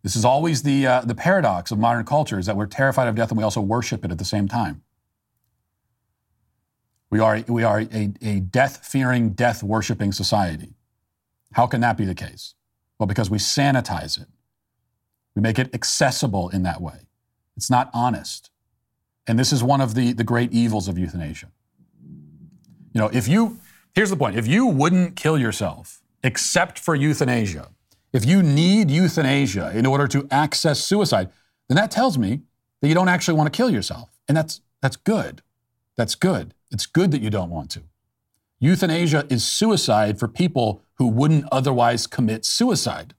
[0.04, 3.16] This is always the, uh, the paradox of modern culture is that we're terrified of
[3.16, 4.84] death and we also worship it at the same time.
[7.10, 10.74] We are, we are a, a death fearing, death worshiping society.
[11.54, 12.56] How can that be the case?
[13.00, 14.28] Well, because we sanitize it.
[15.36, 17.08] We make it accessible in that way.
[17.56, 18.50] It's not honest.
[19.28, 21.52] And this is one of the, the great evils of euthanasia.
[22.94, 23.60] You know, if you,
[23.94, 27.70] here's the point if you wouldn't kill yourself except for euthanasia,
[28.14, 31.30] if you need euthanasia in order to access suicide,
[31.68, 32.42] then that tells me
[32.82, 34.10] that you don't actually want to kill yourself.
[34.28, 35.42] And that's, that's good.
[35.98, 36.54] That's good.
[36.76, 37.84] It's good that you don't want to.
[38.60, 43.14] Euthanasia is suicide for people who wouldn't otherwise commit suicide.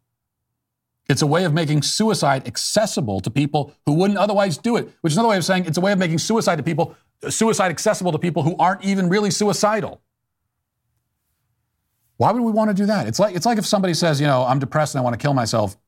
[1.08, 5.14] It's a way of making suicide accessible to people who wouldn't otherwise do it, which
[5.14, 6.94] is another way of saying it's a way of making suicide to people,
[7.30, 10.02] suicide accessible to people who aren't even really suicidal.
[12.18, 13.06] Why would we want to do that?
[13.06, 15.22] It's like it's like if somebody says, you know, I'm depressed and I want to
[15.24, 15.78] kill myself,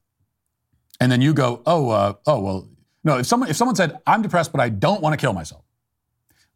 [1.00, 2.68] and then you go, oh, uh, oh, well,
[3.04, 3.18] no.
[3.18, 5.67] If someone if someone said, I'm depressed but I don't want to kill myself,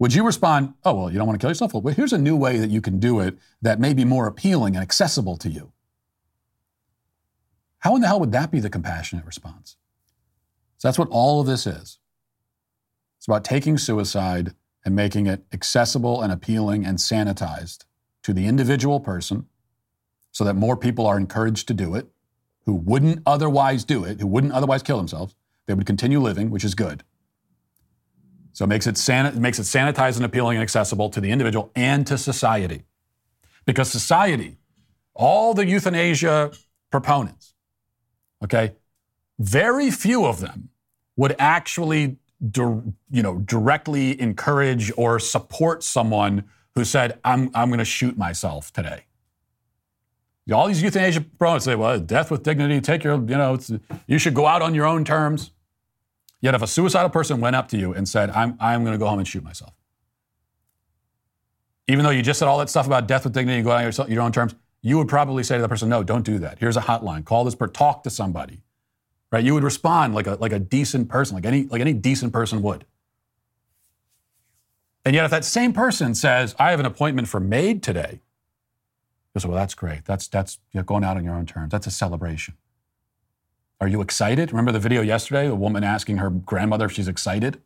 [0.02, 1.74] would you respond, oh, well, you don't want to kill yourself?
[1.74, 4.74] Well, here's a new way that you can do it that may be more appealing
[4.74, 5.70] and accessible to you.
[7.78, 9.76] How in the hell would that be the compassionate response?
[10.78, 12.00] So that's what all of this is.
[13.18, 17.84] It's about taking suicide and making it accessible and appealing and sanitized
[18.24, 19.46] to the individual person
[20.32, 22.08] so that more people are encouraged to do it
[22.64, 25.36] who wouldn't otherwise do it, who wouldn't otherwise kill themselves.
[25.66, 27.04] They would continue living, which is good.
[28.52, 31.70] So it makes it, san- makes it sanitized and appealing and accessible to the individual
[31.74, 32.84] and to society.
[33.64, 34.58] Because society,
[35.14, 36.52] all the euthanasia
[36.90, 37.54] proponents,
[38.44, 38.72] okay,
[39.38, 40.68] very few of them
[41.16, 46.44] would actually, you know, directly encourage or support someone
[46.74, 49.04] who said, "I'm I'm going to shoot myself today."
[50.52, 52.80] All these euthanasia proponents say, "Well, death with dignity.
[52.80, 53.58] Take your, you know,
[54.06, 55.52] you should go out on your own terms."
[56.42, 58.98] Yet, if a suicidal person went up to you and said, "I'm I'm going to
[58.98, 59.72] go home and shoot myself,"
[61.88, 63.92] even though you just said all that stuff about death with dignity, go out on
[63.92, 66.58] your, your own terms, you would probably say to the person, no, don't do that.
[66.58, 67.24] Here's a hotline.
[67.24, 68.62] Call this person, talk to somebody.
[69.30, 69.44] Right?
[69.44, 72.62] You would respond like a, like a decent person, like any, like any decent person
[72.62, 72.84] would.
[75.04, 78.20] And yet, if that same person says, I have an appointment for MAID today,
[79.34, 80.04] you say, well, that's great.
[80.04, 81.72] That's, that's you know, going out on your own terms.
[81.72, 82.54] That's a celebration.
[83.82, 84.52] Are you excited?
[84.52, 85.48] Remember the video yesterday?
[85.48, 87.56] A woman asking her grandmother if she's excited?
[87.56, 87.62] If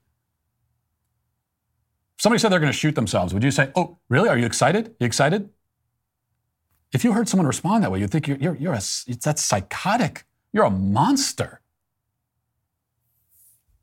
[2.22, 4.30] somebody said they're going to shoot themselves, would you say, oh, really?
[4.30, 4.94] Are you excited?
[4.98, 5.50] You excited?
[6.90, 8.80] If you heard someone respond that way, you'd think you're, you're, you're a,
[9.22, 10.24] that's psychotic.
[10.54, 11.60] You're a monster.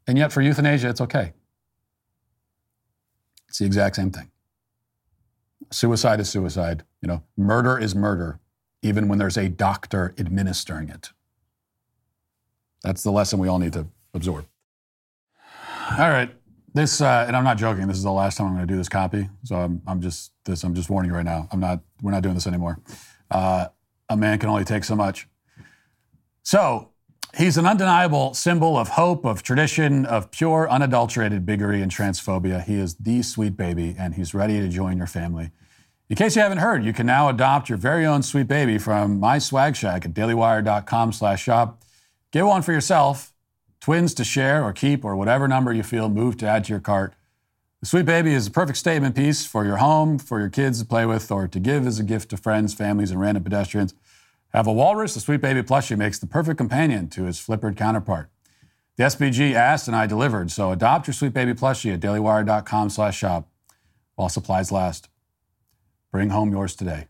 [0.07, 1.33] And yet for euthanasia, it's okay.
[3.47, 4.31] It's the exact same thing.
[5.69, 6.83] Suicide is suicide.
[6.99, 8.39] You know, murder is murder,
[8.81, 11.11] even when there's a doctor administering it.
[12.83, 14.45] That's the lesson we all need to absorb.
[15.91, 16.29] All right.
[16.73, 17.87] This, uh, and I'm not joking.
[17.87, 19.29] This is the last time I'm going to do this copy.
[19.43, 20.63] So I'm, I'm just this.
[20.63, 21.47] I'm just warning you right now.
[21.51, 21.81] I'm not.
[22.01, 22.79] We're not doing this anymore.
[23.29, 23.67] Uh,
[24.09, 25.27] a man can only take so much.
[26.41, 26.89] So
[27.37, 32.63] he's an undeniable symbol of hope, of tradition, of pure, unadulterated bigotry and transphobia.
[32.63, 35.51] He is the sweet baby, and he's ready to join your family
[36.09, 39.19] In case you haven't heard, you can now adopt your very own sweet baby from
[39.19, 41.82] my swag shack at dailywire.com slash shop.
[42.33, 43.31] Get one for yourself,
[43.79, 46.79] twins to share or keep, or whatever number you feel moved to add to your
[46.79, 47.13] cart.
[47.79, 50.85] The Sweet Baby is a perfect statement piece for your home, for your kids to
[50.85, 53.93] play with, or to give as a gift to friends, families, and random pedestrians.
[54.51, 58.31] Have a walrus, the Sweet Baby plushie makes the perfect companion to his flippered counterpart.
[58.95, 63.15] The SBG asked and I delivered, so adopt your Sweet Baby plushie at dailywire.com slash
[63.15, 63.47] shop
[64.15, 65.07] while supplies last.
[66.11, 67.05] Bring home yours today.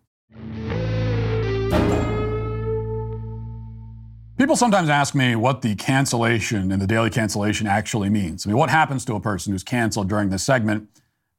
[4.44, 8.46] People sometimes ask me what the cancellation and the daily cancellation actually means.
[8.46, 10.90] I mean, what happens to a person who's canceled during this segment?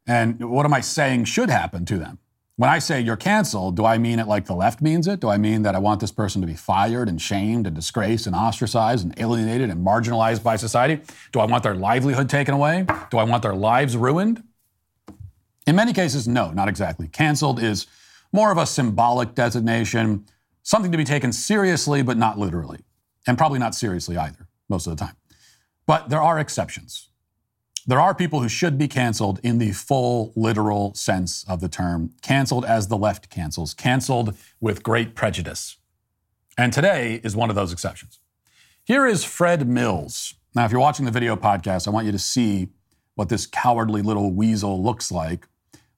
[0.06, 2.18] And what am I saying should happen to them?
[2.56, 5.20] When I say you're canceled, do I mean it like the left means it?
[5.20, 8.26] Do I mean that I want this person to be fired and shamed and disgraced
[8.26, 11.02] and ostracized and alienated and marginalized by society?
[11.30, 12.86] Do I want their livelihood taken away?
[13.10, 14.42] Do I want their lives ruined?
[15.66, 17.08] In many cases, no, not exactly.
[17.08, 17.86] Canceled is
[18.32, 20.24] more of a symbolic designation,
[20.62, 22.78] something to be taken seriously, but not literally.
[23.26, 25.16] And probably not seriously either, most of the time.
[25.86, 27.08] But there are exceptions.
[27.86, 32.12] There are people who should be canceled in the full literal sense of the term,
[32.22, 35.76] canceled as the left cancels, canceled with great prejudice.
[36.56, 38.20] And today is one of those exceptions.
[38.84, 40.34] Here is Fred Mills.
[40.54, 42.68] Now, if you're watching the video podcast, I want you to see
[43.16, 45.46] what this cowardly little weasel looks like.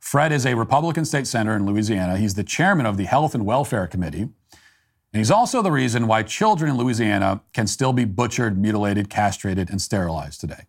[0.01, 2.17] Fred is a Republican state senator in Louisiana.
[2.17, 4.29] He's the chairman of the Health and Welfare Committee.
[5.17, 9.71] And he's also the reason why children in Louisiana can still be butchered, mutilated, castrated,
[9.71, 10.65] and sterilized today.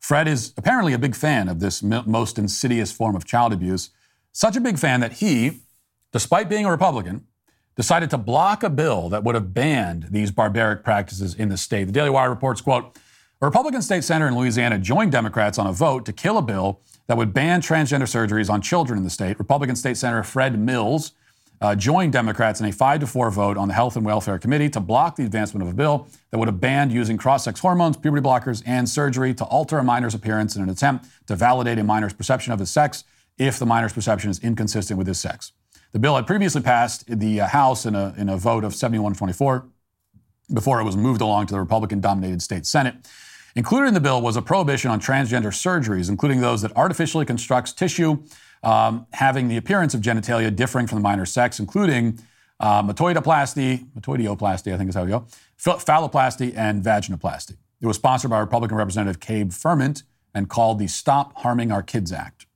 [0.00, 3.90] Fred is apparently a big fan of this most insidious form of child abuse,
[4.32, 5.60] such a big fan that he,
[6.10, 7.26] despite being a Republican,
[7.74, 11.84] decided to block a bill that would have banned these barbaric practices in the state.
[11.84, 12.96] The Daily Wire reports, quote,
[13.42, 16.80] a Republican state senator in Louisiana joined Democrats on a vote to kill a bill
[17.08, 19.38] that would ban transgender surgeries on children in the state.
[19.38, 21.12] Republican State Senator Fred Mills
[21.60, 24.68] uh, joined Democrats in a 5 to 4 vote on the Health and Welfare Committee
[24.70, 27.96] to block the advancement of a bill that would have banned using cross sex hormones,
[27.96, 31.84] puberty blockers, and surgery to alter a minor's appearance in an attempt to validate a
[31.84, 33.04] minor's perception of his sex
[33.38, 35.52] if the minor's perception is inconsistent with his sex.
[35.92, 39.14] The bill had previously passed the uh, House in a, in a vote of 71
[39.14, 39.66] 24
[40.52, 42.94] before it was moved along to the Republican dominated state Senate.
[43.56, 47.72] Included in the bill was a prohibition on transgender surgeries, including those that artificially constructs
[47.72, 48.22] tissue
[48.62, 52.18] um, having the appearance of genitalia differing from the minor sex, including
[52.60, 55.26] uh, metoidoplasty, metoidioplasty, I think is how we go,
[55.58, 57.56] phalloplasty, and vaginoplasty.
[57.80, 60.02] It was sponsored by Republican Representative Gabe Firment
[60.34, 62.46] and called the Stop Harming Our Kids Act.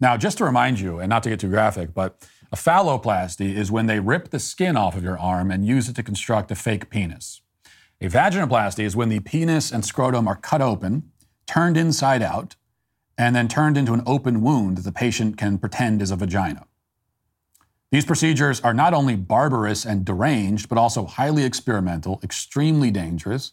[0.00, 3.72] Now, just to remind you, and not to get too graphic, but a phalloplasty is
[3.72, 6.54] when they rip the skin off of your arm and use it to construct a
[6.54, 7.40] fake penis.
[8.00, 11.10] A vaginoplasty is when the penis and scrotum are cut open,
[11.46, 12.56] turned inside out,
[13.18, 16.66] and then turned into an open wound that the patient can pretend is a vagina.
[17.90, 23.52] These procedures are not only barbarous and deranged, but also highly experimental, extremely dangerous,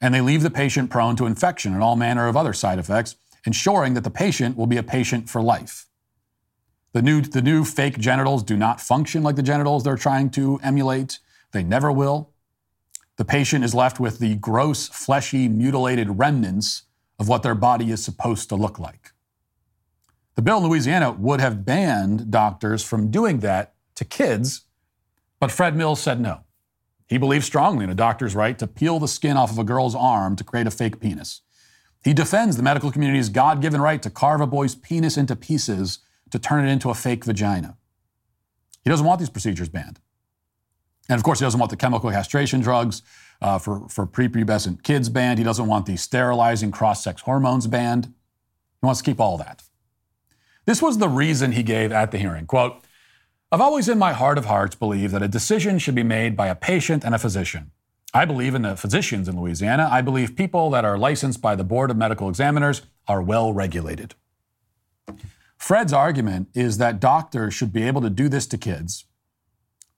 [0.00, 3.16] and they leave the patient prone to infection and all manner of other side effects,
[3.46, 5.86] ensuring that the patient will be a patient for life.
[6.92, 10.58] The new, the new fake genitals do not function like the genitals they're trying to
[10.62, 11.20] emulate.
[11.52, 12.32] They never will
[13.18, 16.84] the patient is left with the gross, fleshy, mutilated remnants
[17.18, 19.12] of what their body is supposed to look like.
[20.36, 24.62] The bill in Louisiana would have banned doctors from doing that to kids,
[25.40, 26.44] but Fred Mills said no.
[27.08, 29.94] He believes strongly in a doctor's right to peel the skin off of a girl's
[29.94, 31.40] arm to create a fake penis.
[32.04, 35.98] He defends the medical community's God given right to carve a boy's penis into pieces
[36.30, 37.76] to turn it into a fake vagina.
[38.84, 39.98] He doesn't want these procedures banned.
[41.08, 43.02] And of course, he doesn't want the chemical castration drugs
[43.40, 45.38] uh, for, for prepubescent kids banned.
[45.38, 48.06] He doesn't want the sterilizing cross sex hormones banned.
[48.06, 49.62] He wants to keep all that.
[50.66, 52.46] This was the reason he gave at the hearing.
[52.46, 52.84] Quote,
[53.50, 56.48] I've always in my heart of hearts believed that a decision should be made by
[56.48, 57.70] a patient and a physician.
[58.12, 59.88] I believe in the physicians in Louisiana.
[59.90, 64.14] I believe people that are licensed by the Board of Medical Examiners are well regulated.
[65.56, 69.04] Fred's argument is that doctors should be able to do this to kids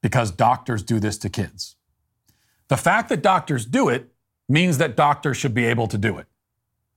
[0.01, 1.77] because doctors do this to kids.
[2.71, 4.13] The fact that doctors do it
[4.49, 6.27] means that doctors should be able to do it.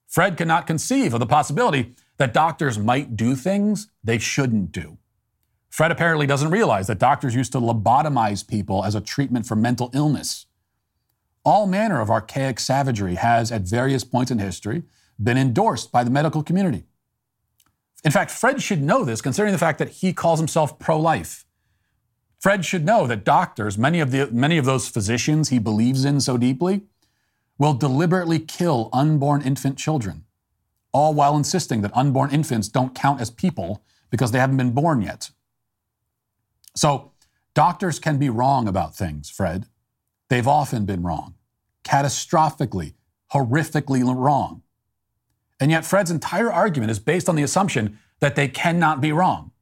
[0.07, 4.99] Fred cannot conceive of the possibility that doctors might do things they shouldn't do.
[5.71, 9.89] Fred apparently doesn't realize that doctors used to lobotomize people as a treatment for mental
[9.95, 10.45] illness.
[11.43, 14.84] All manner of archaic savagery has, at various points in history,
[15.21, 16.84] been endorsed by the medical community.
[18.03, 21.45] In fact, Fred should know this, considering the fact that he calls himself pro life.
[22.43, 26.19] Fred should know that doctors, many of, the, many of those physicians he believes in
[26.19, 26.81] so deeply,
[27.57, 30.25] will deliberately kill unborn infant children,
[30.91, 35.01] all while insisting that unborn infants don't count as people because they haven't been born
[35.01, 35.31] yet.
[36.75, 37.13] So,
[37.53, 39.67] doctors can be wrong about things, Fred.
[40.27, 41.35] They've often been wrong,
[41.85, 42.95] catastrophically,
[43.31, 44.63] horrifically wrong.
[45.61, 49.52] And yet, Fred's entire argument is based on the assumption that they cannot be wrong.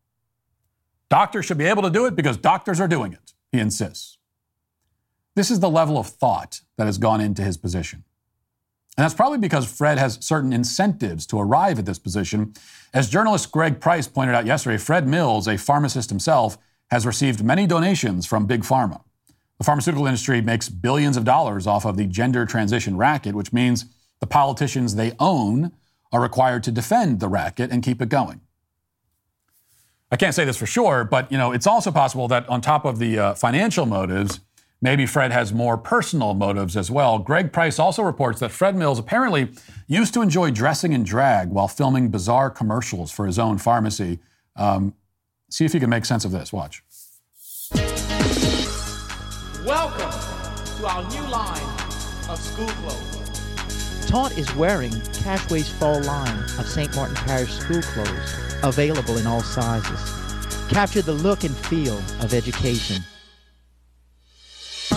[1.11, 4.17] Doctors should be able to do it because doctors are doing it, he insists.
[5.35, 8.05] This is the level of thought that has gone into his position.
[8.95, 12.53] And that's probably because Fred has certain incentives to arrive at this position.
[12.93, 16.57] As journalist Greg Price pointed out yesterday, Fred Mills, a pharmacist himself,
[16.89, 19.01] has received many donations from Big Pharma.
[19.57, 23.83] The pharmaceutical industry makes billions of dollars off of the gender transition racket, which means
[24.21, 25.73] the politicians they own
[26.13, 28.39] are required to defend the racket and keep it going.
[30.11, 32.83] I can't say this for sure, but you know, it's also possible that on top
[32.83, 34.41] of the uh, financial motives,
[34.81, 37.17] maybe Fred has more personal motives as well.
[37.17, 39.51] Greg Price also reports that Fred Mills apparently
[39.87, 44.19] used to enjoy dressing in drag while filming bizarre commercials for his own pharmacy.
[44.57, 44.95] Um,
[45.49, 46.51] see if you can make sense of this.
[46.51, 46.83] Watch.
[49.65, 50.11] Welcome
[50.77, 51.79] to our new line
[52.27, 54.09] of school clothes.
[54.09, 56.93] Taunt is wearing Cashway's fall line of St.
[56.97, 60.67] Martin Parish school clothes, available in all sizes.
[60.69, 63.03] Capture the look and feel of education.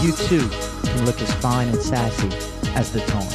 [0.00, 0.48] You too
[0.82, 2.28] can look as fine and sassy
[2.76, 3.32] as the Taunt.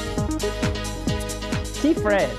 [1.66, 2.30] See Fred,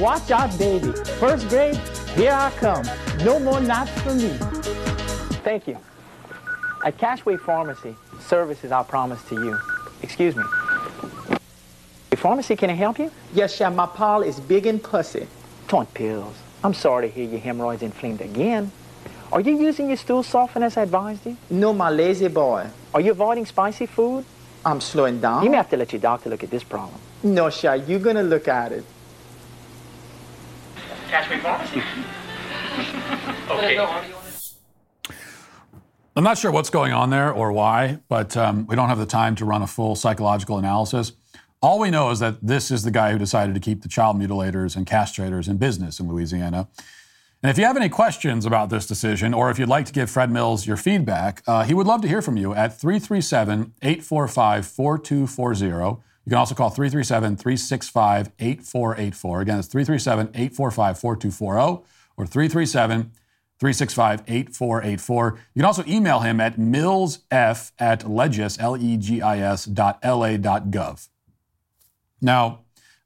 [0.00, 0.92] watch out baby.
[1.18, 1.76] First grade,
[2.14, 2.84] here I come.
[3.24, 4.30] No more knots for me.
[5.42, 5.78] Thank you.
[6.84, 9.58] At Cashway Pharmacy, service is our promise to you.
[10.02, 10.44] Excuse me.
[12.16, 13.10] Pharmacy, can I help you?
[13.34, 13.70] Yes, sir.
[13.70, 15.28] My pal is big and pussy.
[15.68, 16.34] Taunt pills.
[16.66, 18.72] I'm sorry to hear your hemorrhoids inflamed again.
[19.30, 21.36] Are you using your stool softener as I advised you?
[21.48, 22.66] No, my lazy boy.
[22.92, 24.24] Are you avoiding spicy food?
[24.64, 25.44] I'm slowing down.
[25.44, 26.98] You may have to let your doctor look at this problem.
[27.22, 27.76] No, sir.
[27.76, 28.84] You're going to look at it.
[31.08, 31.80] Cashway Pharmacy.
[33.50, 33.78] okay.
[36.16, 39.06] I'm not sure what's going on there or why, but um, we don't have the
[39.06, 41.12] time to run a full psychological analysis.
[41.66, 44.16] All we know is that this is the guy who decided to keep the child
[44.16, 46.68] mutilators and castrators in business in Louisiana.
[47.42, 50.08] And if you have any questions about this decision, or if you'd like to give
[50.08, 54.64] Fred Mills your feedback, uh, he would love to hear from you at 337 845
[54.64, 55.66] 4240.
[55.66, 59.40] You can also call 337 365 8484.
[59.40, 61.84] Again, it's 337 845 4240
[62.16, 63.10] or 337
[63.58, 65.38] 365 8484.
[65.54, 69.98] You can also email him at millsf at legis, L E G I S dot
[70.04, 71.08] LA dot gov.
[72.20, 72.60] Now,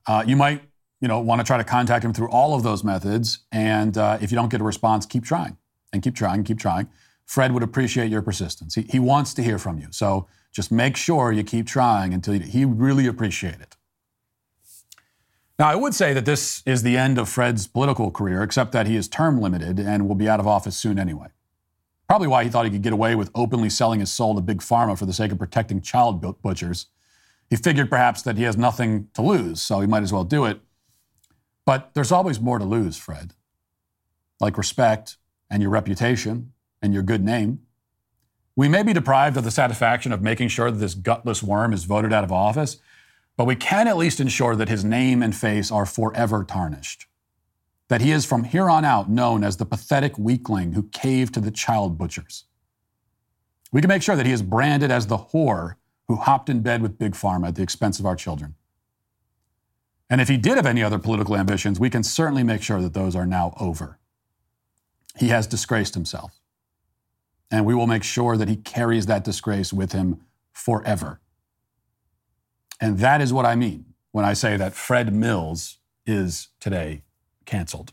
[0.06, 0.62] uh, you might
[1.00, 3.40] you know, want to try to contact him through all of those methods.
[3.50, 5.56] And uh, if you don't get a response, keep trying
[5.92, 6.88] and keep trying, and keep trying.
[7.26, 8.74] Fred would appreciate your persistence.
[8.74, 9.88] He, he wants to hear from you.
[9.90, 13.76] So just make sure you keep trying until you, he really appreciate it.
[15.58, 18.86] Now, I would say that this is the end of Fred's political career, except that
[18.86, 21.28] he is term limited and will be out of office soon anyway.
[22.08, 24.58] Probably why he thought he could get away with openly selling his soul to Big
[24.58, 26.86] Pharma for the sake of protecting child butchers.
[27.50, 30.44] He figured perhaps that he has nothing to lose, so he might as well do
[30.44, 30.60] it.
[31.66, 33.34] But there's always more to lose, Fred,
[34.38, 35.18] like respect
[35.50, 37.60] and your reputation and your good name.
[38.54, 41.84] We may be deprived of the satisfaction of making sure that this gutless worm is
[41.84, 42.78] voted out of office,
[43.36, 47.06] but we can at least ensure that his name and face are forever tarnished.
[47.88, 51.40] That he is from here on out known as the pathetic weakling who caved to
[51.40, 52.44] the child butchers.
[53.72, 55.76] We can make sure that he is branded as the whore
[56.10, 58.56] who hopped in bed with Big Pharma at the expense of our children.
[60.10, 62.94] And if he did have any other political ambitions, we can certainly make sure that
[62.94, 63.96] those are now over.
[65.16, 66.40] He has disgraced himself.
[67.48, 71.20] And we will make sure that he carries that disgrace with him forever.
[72.80, 77.04] And that is what I mean when I say that Fred Mills is today
[77.44, 77.92] canceled.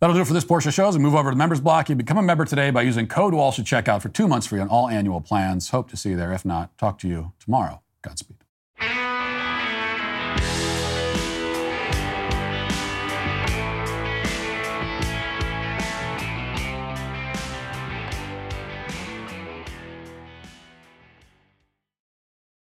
[0.00, 0.96] That'll do it for this portion of shows.
[0.96, 1.90] We move over to the members block.
[1.90, 4.58] You become a member today by using code Walsh at checkout for two months free
[4.58, 5.68] on all annual plans.
[5.68, 6.32] Hope to see you there.
[6.32, 7.82] If not, talk to you tomorrow.
[8.00, 8.38] Godspeed.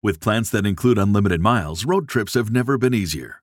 [0.00, 3.42] With plans that include unlimited miles, road trips have never been easier.